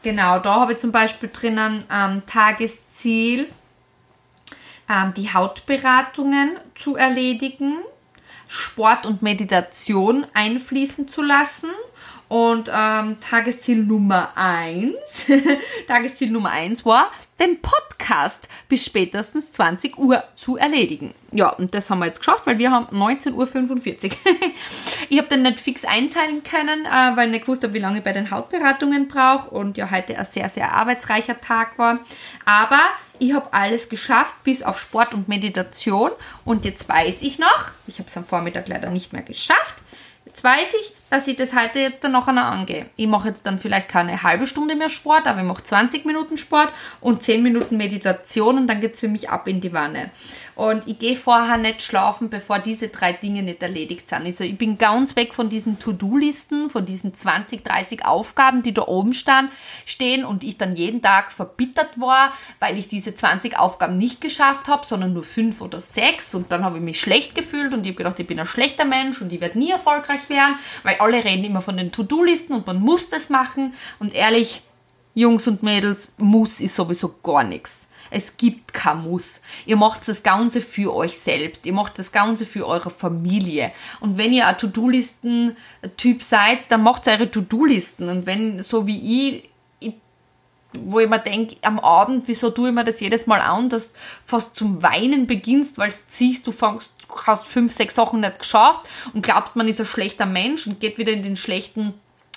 Genau, 0.03 0.39
da 0.41 0.61
habe 0.61 0.73
ich 0.73 0.79
zum 0.79 0.91
Beispiel 0.93 1.31
drinnen 1.33 1.85
ähm, 1.93 2.23
Tagesziel, 2.27 3.49
ähm, 4.89 5.15
die 5.15 5.33
Hautberatungen 5.33 6.57
zu 6.75 6.97
erledigen 6.97 7.79
Sport 8.49 9.07
und 9.07 9.23
Meditation 9.23 10.27
einfließen 10.35 11.09
zu 11.09 11.23
lassen. 11.23 11.71
Und 12.29 12.69
ähm, 12.73 13.19
Tagesziel 13.21 13.85
Nummer 13.85 14.31
1, 14.35 15.27
Tagesziel 15.87 16.31
Nummer 16.33 16.51
1 16.51 16.85
war, 16.85 17.13
den 17.39 17.61
Podcast 17.61 18.49
bis 18.69 18.85
spätestens 18.85 19.53
20 19.53 19.99
Uhr 19.99 20.25
zu 20.37 20.57
erledigen. 20.57 21.15
Ja, 21.33 21.51
und 21.51 21.75
das 21.75 21.91
haben 21.91 21.99
wir 21.99 22.07
jetzt 22.07 22.21
geschafft, 22.21 22.47
weil 22.47 22.59
wir 22.59 22.71
haben 22.71 22.87
19.45 22.97 23.35
Uhr. 23.35 24.13
ich 25.09 25.19
habe 25.19 25.29
den 25.29 25.43
nicht 25.43 25.61
fix 25.61 25.85
einteilen 25.85 26.43
können, 26.45 26.87
äh, 26.87 27.17
weil 27.17 27.27
ich 27.27 27.33
nicht 27.33 27.45
gewusst 27.45 27.63
habe, 27.63 27.75
wie 27.75 27.79
lange 27.79 27.99
ich 27.99 28.05
bei 28.05 28.13
den 28.13 28.31
Hautberatungen 28.31 29.09
brauche 29.09 29.51
und 29.51 29.77
ja 29.77 29.91
heute 29.91 30.19
ein 30.19 30.25
sehr, 30.25 30.49
sehr 30.49 30.73
arbeitsreicher 30.73 31.41
Tag 31.41 31.79
war. 31.79 31.99
Aber 32.45 32.81
ich 33.19 33.35
habe 33.35 33.53
alles 33.53 33.89
geschafft, 33.89 34.43
bis 34.45 34.63
auf 34.63 34.81
Sport 34.81 35.15
und 35.15 35.29
Meditation. 35.29 36.11
Und 36.45 36.65
jetzt 36.65 36.89
weiß 36.89 37.23
ich 37.23 37.39
noch, 37.39 37.71
ich 37.87 37.99
habe 37.99 38.09
es 38.09 38.17
am 38.17 38.25
Vormittag 38.25 38.69
leider 38.69 38.91
nicht 38.91 39.13
mehr 39.13 39.23
geschafft, 39.23 39.77
jetzt 40.25 40.43
weiß 40.43 40.75
ich, 40.81 40.93
dass 41.11 41.29
ich 41.29 41.37
das 41.37 41.55
heute 41.55 41.79
jetzt 41.79 42.03
dann 42.03 42.13
noch 42.13 42.29
einmal 42.29 42.53
angehe. 42.53 42.87
Ich 42.97 43.07
mache 43.07 43.29
jetzt 43.29 43.47
dann 43.47 43.59
vielleicht 43.59 43.89
keine 43.89 44.23
halbe 44.23 44.47
Stunde 44.47 44.75
mehr 44.75 44.89
Sport, 44.89 45.27
aber 45.27 45.41
ich 45.41 45.47
mache 45.47 45.63
20 45.63 46.05
Minuten 46.05 46.37
Sport 46.37 46.73
und 47.01 47.23
10 47.23 47.43
Minuten 47.43 47.77
Meditation 47.77 48.59
und 48.59 48.67
dann 48.67 48.81
geht 48.81 48.95
es 48.95 49.01
für 49.01 49.09
mich 49.09 49.31
ab 49.31 49.47
in 49.47 49.61
die 49.61 49.73
Wanne. 49.73 50.11
Und 50.57 50.89
ich 50.89 50.99
gehe 50.99 51.17
vorher 51.17 51.59
nicht 51.59 51.83
schlafen, 51.83 52.31
bevor 52.31 52.59
diese 52.59 52.89
drei 52.89 53.13
Dinge 53.13 53.43
nicht 53.43 53.63
erledigt 53.63 54.09
sind. 54.09 54.25
Also 54.25 54.43
ich 54.43 54.57
bin 54.57 54.79
ganz 54.79 55.15
weg 55.15 55.35
von 55.35 55.51
diesen 55.51 55.79
To-Do-Listen, 55.79 56.71
von 56.71 56.87
diesen 56.87 57.13
20, 57.13 57.63
30 57.63 58.07
Aufgaben, 58.07 58.63
die 58.63 58.73
da 58.73 58.83
oben 58.83 59.13
stehen 59.13 60.25
und 60.25 60.45
ich 60.45 60.57
dann 60.57 60.75
jeden 60.75 61.03
Tag 61.03 61.31
verbittert 61.31 62.01
war, 62.01 62.33
weil 62.59 62.79
ich 62.79 62.89
diese 62.89 63.15
20 63.15 63.59
Aufgaben 63.59 63.99
nicht 63.99 64.23
geschafft 64.23 64.69
habe, 64.69 64.87
sondern 64.87 65.13
nur 65.13 65.25
fünf 65.25 65.61
oder 65.61 65.79
sechs. 65.79 66.35
Und 66.35 66.51
dann 66.51 66.65
habe 66.65 66.79
ich 66.79 66.83
mich 66.83 67.01
schlecht 67.03 67.35
gefühlt 67.35 67.75
und 67.75 67.85
ich 67.85 67.93
habe 67.93 67.99
gedacht, 67.99 68.19
ich 68.19 68.27
bin 68.27 68.41
ein 68.41 68.47
schlechter 68.47 68.87
Mensch 68.87 69.21
und 69.21 69.31
ich 69.31 69.43
werde 69.43 69.59
nie 69.59 69.71
erfolgreich 69.71 70.31
werden, 70.31 70.57
weil 70.85 70.96
alle 71.01 71.25
reden 71.25 71.45
immer 71.45 71.61
von 71.61 71.77
den 71.77 71.93
To-Do-Listen 71.93 72.55
und 72.55 72.67
man 72.67 72.81
muss 72.81 73.09
das 73.09 73.31
machen. 73.31 73.75
Und 73.99 74.15
ehrlich, 74.15 74.63
Jungs 75.15 75.49
und 75.49 75.63
Mädels, 75.63 76.13
muss 76.19 76.61
ist 76.61 76.77
sowieso 76.77 77.15
gar 77.23 77.43
nichts. 77.43 77.87
Es 78.11 78.37
gibt 78.37 78.73
kein 78.73 79.03
Muss. 79.03 79.41
Ihr 79.65 79.77
macht 79.77 80.07
das 80.07 80.23
Ganze 80.23 80.61
für 80.61 80.95
euch 80.95 81.19
selbst. 81.19 81.67
Ihr 81.67 81.73
macht 81.73 81.99
das 81.99 82.13
Ganze 82.13 82.47
für 82.47 82.67
eure 82.67 82.91
Familie. 82.91 83.73
Und 84.01 84.17
wenn 84.17 84.33
ihr 84.33 84.47
ein 84.47 84.59
To-Do-Listen-Typ 84.59 86.23
seid, 86.23 86.71
dann 86.71 86.83
macht 86.83 87.09
eure 87.09 87.31
To-Do-Listen. 87.31 88.09
Und 88.09 88.27
wenn, 88.27 88.63
so 88.63 88.87
wie 88.87 89.39
ich, 89.39 89.51
wo 90.79 91.01
ich 91.01 91.09
mir 91.09 91.19
denke, 91.19 91.57
am 91.63 91.79
Abend, 91.81 92.25
wieso 92.27 92.51
tue 92.51 92.69
ich 92.69 92.75
mir 92.75 92.85
das 92.85 93.01
jedes 93.01 93.27
Mal 93.27 93.41
an, 93.41 93.69
dass 93.69 93.93
du 93.93 93.99
fast 94.25 94.57
zum 94.57 94.83
Weinen 94.83 95.27
beginnst, 95.27 95.79
weil 95.79 95.91
siehst, 96.09 96.47
du 96.47 96.53
fängst, 96.53 96.96
hast 97.27 97.47
fünf, 97.47 97.73
sechs 97.73 97.95
Sachen 97.95 98.21
nicht 98.21 98.39
geschafft 98.39 98.89
und 99.13 99.23
glaubst, 99.23 99.57
man 99.57 99.69
ist 99.69 99.81
ein 99.81 99.87
schlechter 99.87 100.27
Mensch 100.27 100.67
und 100.67 100.81
geht 100.81 100.99
wieder 100.99 101.13
in 101.13 101.23
den 101.23 101.37
schlechten 101.37 101.95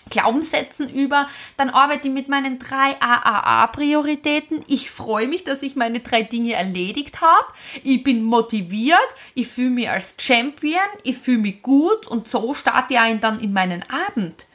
Glaubenssätzen 0.09 0.89
über, 0.89 1.27
dann 1.57 1.69
arbeite 1.69 2.07
ich 2.07 2.13
mit 2.13 2.29
meinen 2.29 2.59
drei 2.59 2.95
AAA-Prioritäten. 2.99 4.63
Ich 4.67 4.89
freue 4.89 5.27
mich, 5.27 5.43
dass 5.43 5.61
ich 5.61 5.75
meine 5.75 5.99
drei 5.99 6.23
Dinge 6.23 6.53
erledigt 6.53 7.21
habe. 7.21 7.45
Ich 7.83 8.03
bin 8.03 8.23
motiviert, 8.23 8.97
ich 9.35 9.47
fühle 9.47 9.69
mich 9.69 9.89
als 9.89 10.15
Champion, 10.19 10.79
ich 11.03 11.17
fühle 11.17 11.39
mich 11.39 11.61
gut 11.61 12.07
und 12.07 12.27
so 12.27 12.53
starte 12.53 12.95
ich 12.95 13.19
dann 13.19 13.39
in 13.39 13.53
meinen 13.53 13.83
Abend. 14.07 14.47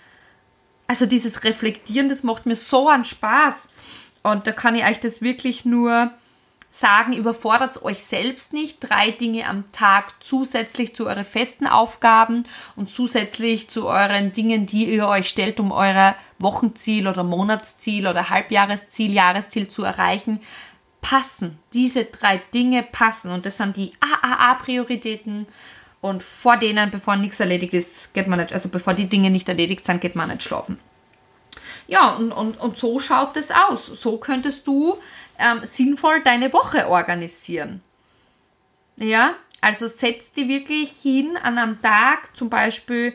Also 0.87 1.07
dieses 1.07 1.45
Reflektieren, 1.45 2.09
das 2.09 2.23
macht 2.23 2.47
mir 2.47 2.57
so 2.57 2.89
einen 2.89 3.05
Spaß. 3.05 3.69
Und 4.23 4.47
da 4.47 4.53
kann 4.53 4.75
ich 4.75 4.85
euch 4.85 5.01
das 5.01 5.23
wirklich 5.23 5.65
nur 5.65 6.13
sagen, 6.75 7.13
überfordert 7.13 7.83
euch 7.83 7.99
selbst 7.99 8.53
nicht. 8.53 8.79
Drei 8.81 9.13
Dinge 9.13 9.47
am 9.47 9.71
Tag 9.71 10.13
zusätzlich 10.21 10.95
zu 10.95 11.07
euren 11.07 11.25
festen 11.25 11.67
Aufgaben 11.67 12.45
und 12.75 12.91
zusätzlich 12.91 13.69
zu 13.69 13.87
euren 13.87 14.33
Dingen, 14.33 14.67
die 14.67 14.93
ihr 14.93 15.07
euch 15.07 15.29
stellt, 15.29 15.61
um 15.61 15.71
euer 15.71 16.17
Wochenziel 16.39 17.07
oder 17.07 17.23
Monatsziel 17.23 18.07
oder 18.07 18.29
Halbjahresziel, 18.29 19.13
Jahresziel 19.13 19.69
zu 19.69 19.85
erreichen, 19.85 20.41
passen. 21.01 21.59
Diese 21.73 22.07
drei 22.07 22.43
Dinge 22.53 22.83
passen 22.83 23.31
und 23.31 23.47
das 23.47 23.59
sind 23.59 23.77
die 23.77 23.93
AAA-Prioritäten. 24.01 25.47
Und 26.01 26.23
vor 26.23 26.57
denen, 26.57 26.91
bevor 26.91 27.17
nichts 27.17 27.41
erledigt 27.41 27.73
ist, 27.73 28.13
geht 28.15 28.27
man 28.27 28.39
nicht, 28.39 28.53
also 28.53 28.69
bevor 28.69 28.95
die 28.95 29.09
Dinge 29.09 29.31
nicht 29.31 29.49
erledigt 29.49 29.85
sind, 29.85 30.01
geht 30.01 30.17
man 30.17 30.29
nicht 30.29 30.43
schlafen. 30.43 30.79
Ja, 31.87 32.15
und, 32.15 32.33
und, 32.33 32.61
und 32.61 32.77
so 32.77 32.99
schaut 32.99 33.37
es 33.37 33.51
aus. 33.51 33.87
So 33.87 34.19
könntest 34.19 34.67
du 34.67 34.99
ähm, 35.39 35.61
sinnvoll 35.65 36.23
deine 36.23 36.53
Woche 36.53 36.89
organisieren. 36.89 37.83
Ja, 38.97 39.35
also 39.61 39.89
setz 39.89 40.33
die 40.33 40.49
wirklich 40.49 40.91
hin 40.91 41.37
an 41.43 41.59
einem 41.59 41.81
Tag, 41.81 42.37
zum 42.37 42.51
Beispiel 42.51 43.15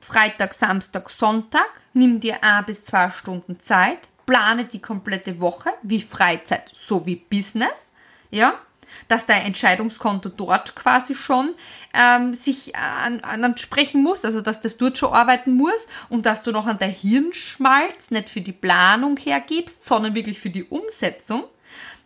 Freitag, 0.00 0.54
Samstag, 0.54 1.10
Sonntag, 1.10 1.68
nimm 1.92 2.20
dir 2.20 2.42
ein 2.42 2.64
bis 2.64 2.84
zwei 2.84 3.10
Stunden 3.10 3.58
Zeit, 3.60 4.08
plane 4.26 4.64
die 4.64 4.80
komplette 4.80 5.40
Woche, 5.40 5.70
wie 5.82 6.00
Freizeit 6.00 6.70
so 6.72 7.04
wie 7.06 7.16
Business, 7.16 7.92
ja, 8.30 8.54
dass 9.08 9.26
dein 9.26 9.42
Entscheidungskonto 9.42 10.28
dort 10.28 10.74
quasi 10.74 11.14
schon 11.14 11.54
ähm, 11.94 12.34
sich 12.34 12.74
an, 12.76 13.20
an 13.20 13.56
sprechen 13.58 14.02
muss, 14.02 14.24
also 14.24 14.40
dass 14.40 14.60
das 14.60 14.76
dort 14.76 14.98
schon 14.98 15.12
arbeiten 15.12 15.54
muss 15.54 15.88
und 16.08 16.26
dass 16.26 16.42
du 16.42 16.52
noch 16.52 16.66
an 16.66 16.78
der 16.78 16.88
Hirnschmalz 16.88 18.10
nicht 18.10 18.30
für 18.30 18.40
die 18.40 18.52
Planung 18.52 19.16
hergibst, 19.16 19.86
sondern 19.86 20.14
wirklich 20.14 20.38
für 20.38 20.50
die 20.50 20.64
Umsetzung. 20.64 21.44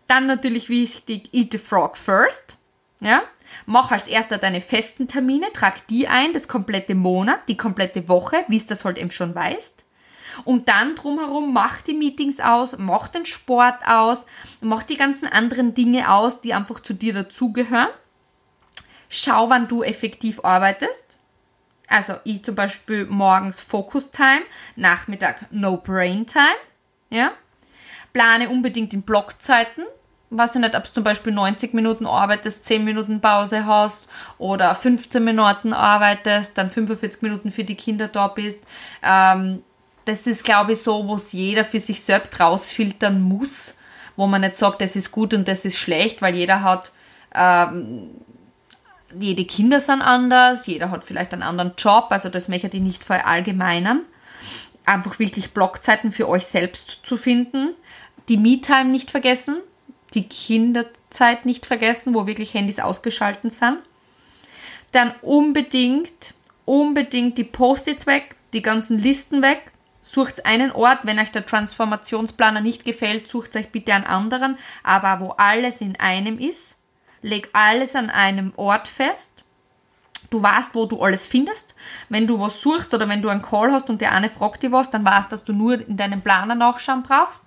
Dann 0.07 0.27
natürlich 0.27 0.69
wichtig, 0.69 1.31
eat 1.33 1.53
the 1.53 1.59
frog 1.59 1.97
first. 1.97 2.59
Ja? 3.01 3.23
Mach 3.67 3.93
als 3.93 4.09
erster 4.09 4.39
deine 4.39 4.61
festen 4.61 5.09
Termine, 5.09 5.47
trag 5.53 5.87
die 5.89 6.09
ein, 6.09 6.33
das 6.33 6.49
komplette 6.49 6.95
Monat, 6.95 7.41
die 7.49 7.57
komplette 7.57 8.09
Woche, 8.09 8.45
wie 8.49 8.57
es 8.57 8.67
das 8.67 8.85
halt 8.85 8.99
eben 8.99 9.11
schon 9.11 9.35
weißt. 9.35 9.84
Und 10.45 10.69
dann 10.69 10.95
drumherum 10.97 11.53
mach 11.53 11.83
die 11.83 11.95
Meetings 11.95 12.41
aus, 12.41 12.77
mach 12.79 13.09
den 13.09 13.27
Sport 13.27 13.87
aus, 13.87 14.27
mach 14.61 14.83
die 14.83 14.97
ganzen 14.97 15.29
anderen 15.29 15.75
Dinge 15.75 16.11
aus, 16.11 16.41
die 16.41 16.55
einfach 16.55 16.81
zu 16.81 16.95
dir 16.95 17.15
dazugehören. 17.15 17.89
Schau, 19.09 19.49
wann 19.51 19.69
du 19.69 19.83
effektiv 19.83 20.45
arbeitest. 20.45 21.19
Also 21.87 22.15
ich 22.25 22.43
zum 22.43 22.55
Beispiel 22.55 23.07
morgens 23.07 23.61
Focus 23.61 24.11
Time, 24.11 24.43
Nachmittag 24.75 25.47
No 25.51 25.77
Brain 25.77 26.27
Time. 26.27 26.57
Ja? 27.11 27.33
Plane 28.13 28.49
unbedingt 28.49 28.95
in 28.95 29.03
Blockzeiten. 29.03 29.85
Weiß 30.31 30.55
ich 30.55 30.61
nicht, 30.61 30.75
ob 30.75 30.83
du 30.83 30.93
zum 30.93 31.05
Beispiel 31.05 31.33
90 31.33 31.75
Minuten 31.75 32.07
arbeitest, 32.07 32.65
10 32.65 32.85
Minuten 32.85 33.21
Pause 33.21 33.67
hast 33.67 34.09
oder 34.39 34.75
15 34.75 35.23
Minuten 35.23 35.73
arbeitest, 35.73 36.59
dann 36.59 36.71
45 36.71 37.23
Minuten 37.23 37.51
für 37.51 37.63
die 37.63 37.77
Kinder 37.77 38.09
da 38.09 38.29
bist. 38.29 38.65
Ähm, 39.03 39.63
das 40.05 40.27
ist, 40.27 40.45
glaube 40.45 40.73
ich, 40.73 40.83
so, 40.83 41.07
wo 41.07 41.17
es 41.17 41.33
jeder 41.33 41.65
für 41.65 41.79
sich 41.81 42.01
selbst 42.01 42.39
rausfiltern 42.39 43.21
muss, 43.21 43.77
wo 44.17 44.27
man 44.27 44.43
nicht 44.43 44.55
sagt, 44.55 44.81
das 44.81 44.97
ist 44.97 45.11
gut 45.11 45.35
und 45.35 45.49
das 45.49 45.65
ist 45.65 45.79
schlecht, 45.79 46.23
weil 46.23 46.35
jeder 46.35 46.63
hat, 46.63 46.93
ähm, 47.35 48.11
jede 49.19 49.45
Kinder 49.45 49.81
sind 49.81 50.03
anders, 50.03 50.67
jeder 50.67 50.91
hat 50.91 51.05
vielleicht 51.05 51.33
einen 51.33 51.43
anderen 51.43 51.73
Job, 51.79 52.07
also 52.11 52.29
das 52.29 52.49
möchte 52.49 52.69
ich 52.69 52.83
nicht 52.83 53.05
verallgemeinern. 53.05 54.03
Einfach 54.85 55.19
wirklich 55.19 55.53
Blockzeiten 55.53 56.11
für 56.11 56.29
euch 56.29 56.45
selbst 56.45 57.07
zu 57.07 57.17
finden, 57.17 57.71
die 58.29 58.37
Me-Time 58.37 58.87
nicht 58.87 59.11
vergessen, 59.11 59.57
die 60.13 60.29
Kinderzeit 60.29 61.47
nicht 61.47 61.67
vergessen, 61.67 62.15
wo 62.15 62.27
wirklich 62.27 62.55
Handys 62.55 62.79
ausgeschalten 62.79 63.51
sind. 63.51 63.79
Dann 64.93 65.15
unbedingt, 65.23 66.35
unbedingt 66.65 67.39
die 67.39 67.45
Post-its 67.45 68.07
weg, 68.07 68.37
die 68.53 68.63
ganzen 68.63 68.99
Listen 68.99 69.43
weg, 69.43 69.73
Sucht 70.07 70.45
einen 70.45 70.71
Ort, 70.71 71.07
wenn 71.07 71.19
euch 71.19 71.33
der 71.33 71.47
Transformationsplaner 71.47 72.61
nicht 72.61 72.85
gefällt, 72.85 73.27
sucht 73.27 73.57
euch 73.57 73.71
bitte 73.71 73.95
einen 73.95 74.05
anderen, 74.05 74.59
aber 74.83 75.25
wo 75.25 75.31
alles 75.31 75.81
in 75.81 75.99
einem 75.99 76.39
ist. 76.39 76.77
Leg 77.23 77.49
alles 77.55 77.97
an 77.97 78.11
einem 78.11 78.53
Ort 78.57 78.87
fest. 78.87 79.45
Du 80.29 80.43
weißt, 80.43 80.75
wo 80.75 80.85
du 80.85 81.01
alles 81.01 81.27
findest. 81.27 81.75
Wenn 82.11 82.27
du 82.27 82.39
was 82.39 82.61
suchst 82.61 82.93
oder 82.93 83.09
wenn 83.09 83.23
du 83.23 83.31
einen 83.31 83.41
Call 83.41 83.73
hast 83.73 83.89
und 83.89 84.03
der 84.03 84.13
eine 84.13 84.29
fragt 84.29 84.63
dir 84.63 84.73
was, 84.73 84.91
dann 84.91 85.07
weißt, 85.07 85.33
dass 85.33 85.43
du 85.43 85.55
nur 85.55 85.81
in 85.81 85.97
deinem 85.97 86.21
Planer 86.21 86.55
nachschauen 86.55 87.03
brauchst. 87.03 87.47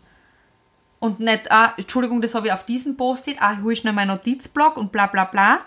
Und 0.97 1.19
nicht, 1.19 1.51
ah, 1.51 1.75
Entschuldigung, 1.77 2.21
das 2.21 2.33
habe 2.33 2.47
ich 2.47 2.53
auf 2.53 2.65
diesem 2.65 2.97
Post-it, 2.97 3.39
ah, 3.39 3.55
ich 3.69 3.77
schnell 3.77 3.93
meinen 3.93 4.07
Notizblock 4.07 4.77
und 4.77 4.91
bla 4.91 5.05
bla 5.05 5.25
bla. 5.25 5.59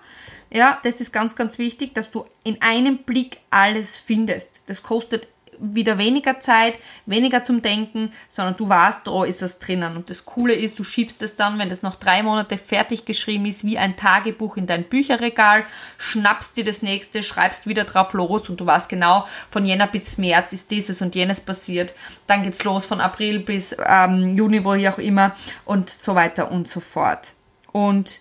Ja, 0.52 0.80
das 0.82 1.00
ist 1.00 1.12
ganz, 1.12 1.36
ganz 1.36 1.56
wichtig, 1.56 1.94
dass 1.94 2.10
du 2.10 2.24
in 2.42 2.60
einem 2.60 2.98
Blick 3.04 3.38
alles 3.50 3.96
findest. 3.96 4.62
Das 4.66 4.82
kostet 4.82 5.28
wieder 5.60 5.98
weniger 5.98 6.40
Zeit, 6.40 6.78
weniger 7.06 7.42
zum 7.42 7.62
Denken, 7.62 8.12
sondern 8.28 8.56
du 8.56 8.68
weißt, 8.68 9.06
da 9.06 9.24
ist 9.24 9.42
es 9.42 9.58
drinnen. 9.58 9.96
Und 9.96 10.10
das 10.10 10.24
Coole 10.24 10.54
ist, 10.54 10.78
du 10.78 10.84
schiebst 10.84 11.22
es 11.22 11.36
dann, 11.36 11.58
wenn 11.58 11.68
das 11.68 11.82
noch 11.82 11.96
drei 11.96 12.22
Monate 12.22 12.58
fertig 12.58 13.04
geschrieben 13.04 13.46
ist, 13.46 13.64
wie 13.64 13.78
ein 13.78 13.96
Tagebuch 13.96 14.56
in 14.56 14.66
dein 14.66 14.84
Bücherregal, 14.84 15.64
schnappst 15.98 16.56
dir 16.56 16.64
das 16.64 16.82
nächste, 16.82 17.22
schreibst 17.22 17.66
wieder 17.66 17.84
drauf 17.84 18.12
los 18.14 18.48
und 18.48 18.60
du 18.60 18.66
weißt 18.66 18.88
genau, 18.88 19.26
von 19.48 19.66
Jänner 19.66 19.86
bis 19.86 20.18
März 20.18 20.52
ist 20.52 20.70
dieses 20.70 21.02
und 21.02 21.14
jenes 21.14 21.40
passiert. 21.40 21.94
Dann 22.26 22.42
geht's 22.42 22.64
los 22.64 22.86
von 22.86 23.00
April 23.00 23.40
bis 23.40 23.76
ähm, 23.84 24.36
Juni, 24.36 24.64
wo 24.64 24.70
auch 24.70 24.98
immer 24.98 25.34
und 25.64 25.90
so 25.90 26.14
weiter 26.14 26.50
und 26.50 26.68
so 26.68 26.80
fort. 26.80 27.32
Und 27.72 28.20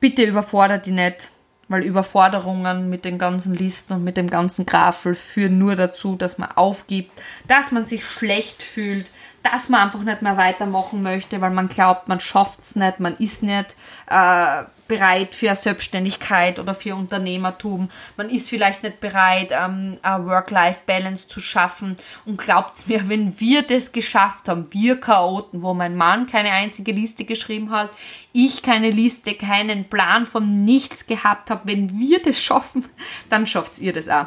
bitte 0.00 0.22
überfordert 0.24 0.86
die 0.86 0.92
nicht 0.92 1.30
weil 1.70 1.84
Überforderungen 1.84 2.90
mit 2.90 3.04
den 3.04 3.16
ganzen 3.16 3.54
Listen 3.54 3.94
und 3.94 4.04
mit 4.04 4.16
dem 4.16 4.28
ganzen 4.28 4.66
Grafel 4.66 5.14
führen 5.14 5.56
nur 5.56 5.76
dazu, 5.76 6.16
dass 6.16 6.36
man 6.36 6.50
aufgibt, 6.50 7.12
dass 7.46 7.70
man 7.70 7.84
sich 7.84 8.04
schlecht 8.04 8.60
fühlt, 8.62 9.08
dass 9.44 9.68
man 9.68 9.80
einfach 9.80 10.02
nicht 10.02 10.20
mehr 10.20 10.36
weitermachen 10.36 11.02
möchte, 11.02 11.40
weil 11.40 11.50
man 11.50 11.68
glaubt, 11.68 12.08
man 12.08 12.18
schafft 12.18 12.60
es 12.62 12.74
nicht, 12.74 12.98
man 12.98 13.14
ist 13.16 13.44
nicht 13.44 13.76
äh, 14.10 14.64
bereit 14.90 15.36
für 15.36 15.54
Selbstständigkeit 15.54 16.58
oder 16.58 16.74
für 16.74 16.96
Unternehmertum. 16.96 17.88
Man 18.16 18.28
ist 18.28 18.50
vielleicht 18.50 18.82
nicht 18.82 18.98
bereit, 19.00 19.52
ähm, 19.52 19.98
Work-Life-Balance 20.02 21.28
zu 21.28 21.40
schaffen. 21.40 21.96
Und 22.26 22.38
glaubt 22.38 22.88
mir, 22.88 23.00
wenn 23.08 23.38
wir 23.38 23.62
das 23.62 23.92
geschafft 23.92 24.48
haben, 24.48 24.66
wir 24.72 24.98
Chaoten, 24.98 25.62
wo 25.62 25.74
mein 25.74 25.96
Mann 25.96 26.26
keine 26.26 26.50
einzige 26.50 26.90
Liste 26.90 27.24
geschrieben 27.24 27.70
hat, 27.70 27.90
ich 28.32 28.62
keine 28.62 28.90
Liste, 28.90 29.34
keinen 29.36 29.88
Plan 29.88 30.26
von 30.26 30.64
nichts 30.64 31.06
gehabt 31.06 31.50
habe, 31.50 31.72
wenn 31.72 31.96
wir 31.96 32.20
das 32.20 32.42
schaffen, 32.42 32.84
dann 33.28 33.46
schafft 33.46 33.78
ihr 33.78 33.92
das 33.92 34.08
auch. 34.08 34.26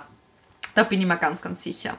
Da 0.76 0.84
bin 0.84 1.02
ich 1.02 1.08
mir 1.08 1.18
ganz, 1.18 1.42
ganz 1.42 1.62
sicher. 1.62 1.98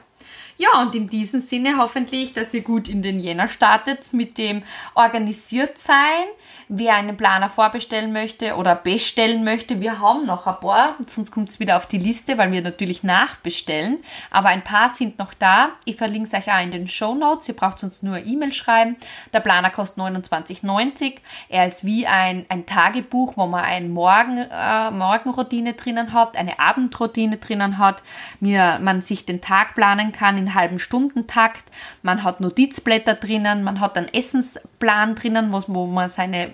Ja, 0.57 0.81
und 0.81 0.95
in 0.95 1.09
diesem 1.09 1.41
Sinne 1.41 1.77
hoffentlich, 1.77 2.31
dass 2.31 2.53
ihr 2.53 2.61
gut 2.61 2.87
in 2.87 3.01
den 3.01 3.19
Jänner 3.19 3.49
startet 3.49 4.13
mit 4.13 4.37
dem 4.37 4.63
organisiert 4.93 5.77
sein. 5.77 6.23
Wer 6.69 6.95
einen 6.95 7.17
Planer 7.17 7.49
vorbestellen 7.49 8.13
möchte 8.13 8.55
oder 8.55 8.73
bestellen 8.73 9.43
möchte, 9.43 9.81
wir 9.81 9.99
haben 9.99 10.25
noch 10.25 10.47
ein 10.47 10.59
paar, 10.61 10.95
sonst 11.05 11.31
kommt 11.31 11.49
es 11.49 11.59
wieder 11.59 11.75
auf 11.75 11.87
die 11.87 11.97
Liste, 11.97 12.37
weil 12.37 12.53
wir 12.53 12.61
natürlich 12.61 13.03
nachbestellen. 13.03 13.99
Aber 14.31 14.47
ein 14.47 14.63
paar 14.63 14.89
sind 14.89 15.19
noch 15.19 15.33
da. 15.33 15.71
Ich 15.83 15.97
verlinke 15.97 16.29
es 16.29 16.33
euch 16.33 16.51
auch 16.51 16.63
in 16.63 16.71
den 16.71 16.87
Show 16.87 17.15
Notes. 17.15 17.49
Ihr 17.49 17.55
braucht 17.55 17.83
uns 17.83 18.01
nur 18.01 18.17
E-Mail 18.17 18.53
schreiben. 18.53 18.95
Der 19.33 19.41
Planer 19.41 19.69
kostet 19.69 20.01
29,90. 20.01 21.15
Er 21.49 21.67
ist 21.67 21.85
wie 21.85 22.07
ein, 22.07 22.45
ein 22.47 22.65
Tagebuch, 22.65 23.35
wo 23.35 23.45
man 23.45 23.65
eine 23.65 23.89
Morgen, 23.89 24.37
äh, 24.37 24.89
Morgenroutine 24.89 25.73
drinnen 25.73 26.13
hat, 26.13 26.37
eine 26.37 26.59
Abendroutine 26.59 27.37
drinnen 27.37 27.77
hat, 27.77 28.03
mir, 28.39 28.79
man 28.81 29.01
sich 29.01 29.25
den 29.25 29.41
Tag 29.41 29.75
planen 29.75 30.13
kann 30.13 30.44
in 30.45 30.55
halben 30.55 30.79
Stundentakt. 30.79 31.65
Man 32.03 32.23
hat 32.23 32.39
Notizblätter 32.39 33.15
drinnen, 33.15 33.63
man 33.63 33.79
hat 33.79 33.97
einen 33.97 34.13
Essensplan 34.13 35.15
drinnen, 35.15 35.51
wo 35.51 35.85
man 35.85 36.09
seine 36.09 36.51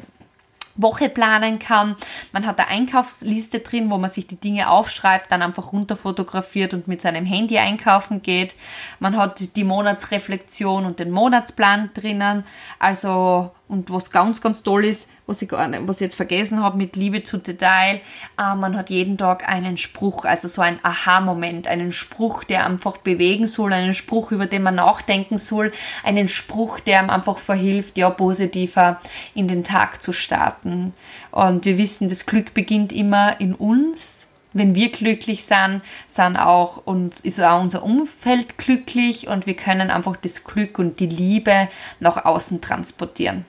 Woche 0.75 1.10
planen 1.10 1.60
kann. 1.60 1.95
Man 2.32 2.45
hat 2.45 2.60
eine 2.60 2.69
Einkaufsliste 2.69 3.60
drin, 3.60 3.91
wo 3.91 3.97
man 3.97 4.10
sich 4.10 4.27
die 4.27 4.38
Dinge 4.38 4.69
aufschreibt, 4.69 5.32
dann 5.32 5.41
einfach 5.41 5.73
runter 5.73 5.95
fotografiert 5.95 6.73
und 6.73 6.88
mit 6.88 7.01
seinem 7.01 7.25
Handy 7.25 7.58
einkaufen 7.58 8.21
geht. 8.21 8.56
Man 8.99 9.17
hat 9.17 9.56
die 9.56 9.63
Monatsreflexion 9.63 10.86
und 10.86 10.99
den 10.99 11.12
Monatsplan 11.12 11.91
drinnen. 11.93 12.45
Also 12.80 13.51
und 13.71 13.89
was 13.89 14.12
ganz, 14.12 14.41
ganz 14.41 14.63
toll 14.63 14.84
ist, 14.84 15.10
was 15.27 15.41
ich, 15.41 15.49
was 15.53 15.95
ich 15.95 16.01
jetzt 16.01 16.15
vergessen 16.15 16.62
habe 16.62 16.77
mit 16.77 16.97
Liebe 16.97 17.23
zu 17.23 17.38
Detail, 17.38 18.01
äh, 18.38 18.55
man 18.55 18.75
hat 18.75 18.89
jeden 18.89 19.17
Tag 19.17 19.47
einen 19.47 19.77
Spruch, 19.77 20.25
also 20.25 20.49
so 20.49 20.62
ein 20.62 20.77
Aha-Moment, 20.84 21.67
einen 21.67 21.93
Spruch, 21.93 22.43
der 22.43 22.65
einfach 22.65 22.97
bewegen 22.97 23.47
soll, 23.47 23.71
einen 23.71 23.93
Spruch, 23.93 24.34
über 24.34 24.45
den 24.45 24.63
man 24.63 24.75
nachdenken 24.75 25.38
soll, 25.38 25.71
einen 26.03 26.27
Spruch, 26.27 26.81
der 26.81 26.99
einem 26.99 27.10
einfach 27.10 27.38
verhilft, 27.38 27.97
ja, 27.97 28.10
positiver 28.10 28.99
in 29.36 29.47
den 29.47 29.63
Tag 29.63 30.01
zu 30.01 30.12
starten. 30.12 30.93
Und 31.31 31.63
wir 31.63 31.77
wissen, 31.77 32.10
das 32.10 32.25
Glück 32.25 32.53
beginnt 32.53 32.91
immer 32.91 33.39
in 33.39 33.55
uns 33.55 34.27
wenn 34.53 34.75
wir 34.75 34.91
glücklich 34.91 35.45
sind, 35.45 35.81
sind 36.07 36.36
auch 36.36 36.86
und 36.86 37.21
ist 37.21 37.41
auch 37.41 37.62
unser 37.62 37.84
Umfeld 37.84 38.57
glücklich 38.57 39.29
und 39.29 39.45
wir 39.45 39.55
können 39.55 39.89
einfach 39.89 40.17
das 40.17 40.43
Glück 40.43 40.77
und 40.77 40.99
die 40.99 41.07
Liebe 41.07 41.69
nach 42.01 42.25
außen 42.25 42.60
transportieren. 42.60 43.45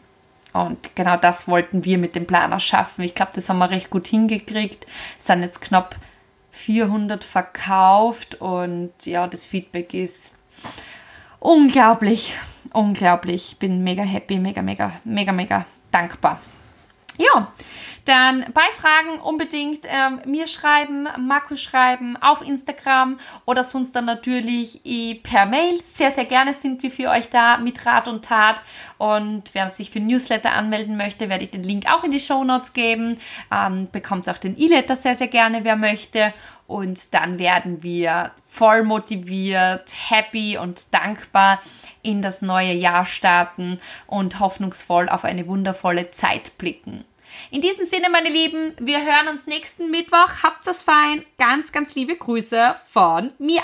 Und 0.52 0.94
genau 0.94 1.16
das 1.16 1.48
wollten 1.48 1.84
wir 1.84 1.98
mit 1.98 2.14
dem 2.14 2.26
Planer 2.26 2.60
schaffen. 2.60 3.02
Ich 3.02 3.14
glaube, 3.14 3.32
das 3.34 3.48
haben 3.48 3.58
wir 3.58 3.70
recht 3.70 3.90
gut 3.90 4.06
hingekriegt. 4.06 4.86
Es 5.18 5.26
sind 5.26 5.42
jetzt 5.42 5.62
knapp 5.62 5.96
400 6.50 7.24
verkauft 7.24 8.34
und 8.40 8.92
ja, 9.04 9.26
das 9.26 9.46
Feedback 9.46 9.94
ist 9.94 10.34
unglaublich, 11.40 12.34
unglaublich. 12.72 13.56
Bin 13.58 13.82
mega 13.82 14.02
happy, 14.02 14.38
mega, 14.38 14.60
mega, 14.60 14.92
mega, 15.04 15.32
mega 15.32 15.66
dankbar. 15.90 16.38
Ja, 17.18 17.52
dann 18.04 18.46
bei 18.52 18.62
Fragen 18.76 19.20
unbedingt 19.20 19.80
ähm, 19.84 20.20
mir 20.24 20.46
schreiben, 20.46 21.08
Markus 21.18 21.62
schreiben, 21.62 22.16
auf 22.20 22.42
Instagram 22.42 23.18
oder 23.44 23.62
sonst 23.64 23.94
dann 23.94 24.06
natürlich 24.06 24.80
eh 24.84 25.14
per 25.14 25.46
Mail. 25.46 25.80
Sehr, 25.84 26.10
sehr 26.10 26.24
gerne 26.24 26.54
sind 26.54 26.82
wir 26.82 26.90
für 26.90 27.10
euch 27.10 27.28
da 27.28 27.58
mit 27.58 27.84
Rat 27.86 28.08
und 28.08 28.24
Tat. 28.24 28.60
Und 28.98 29.54
wer 29.54 29.70
sich 29.70 29.90
für 29.90 30.00
Newsletter 30.00 30.52
anmelden 30.52 30.96
möchte, 30.96 31.28
werde 31.28 31.44
ich 31.44 31.50
den 31.50 31.62
Link 31.62 31.84
auch 31.92 32.04
in 32.04 32.10
die 32.10 32.20
Show 32.20 32.44
Notes 32.44 32.72
geben. 32.72 33.18
Ähm, 33.52 33.88
bekommt 33.92 34.28
auch 34.28 34.38
den 34.38 34.58
E-Letter 34.58 34.96
sehr, 34.96 35.14
sehr 35.14 35.28
gerne, 35.28 35.64
wer 35.64 35.76
möchte. 35.76 36.32
Und 36.66 37.12
dann 37.12 37.38
werden 37.38 37.82
wir 37.82 38.30
voll 38.42 38.82
motiviert, 38.82 39.92
happy 40.08 40.56
und 40.56 40.82
dankbar 40.90 41.58
in 42.02 42.22
das 42.22 42.40
neue 42.40 42.72
Jahr 42.72 43.04
starten 43.04 43.78
und 44.06 44.40
hoffnungsvoll 44.40 45.08
auf 45.08 45.24
eine 45.24 45.46
wundervolle 45.46 46.10
Zeit 46.10 46.56
blicken. 46.58 47.04
In 47.50 47.60
diesem 47.60 47.86
Sinne, 47.86 48.10
meine 48.10 48.28
Lieben, 48.28 48.74
wir 48.78 49.04
hören 49.04 49.28
uns 49.28 49.46
nächsten 49.46 49.90
Mittwoch. 49.90 50.42
Habt 50.42 50.66
es 50.66 50.82
fein. 50.82 51.24
Ganz, 51.38 51.72
ganz 51.72 51.94
liebe 51.94 52.16
Grüße 52.16 52.76
von 52.90 53.32
mir. 53.38 53.62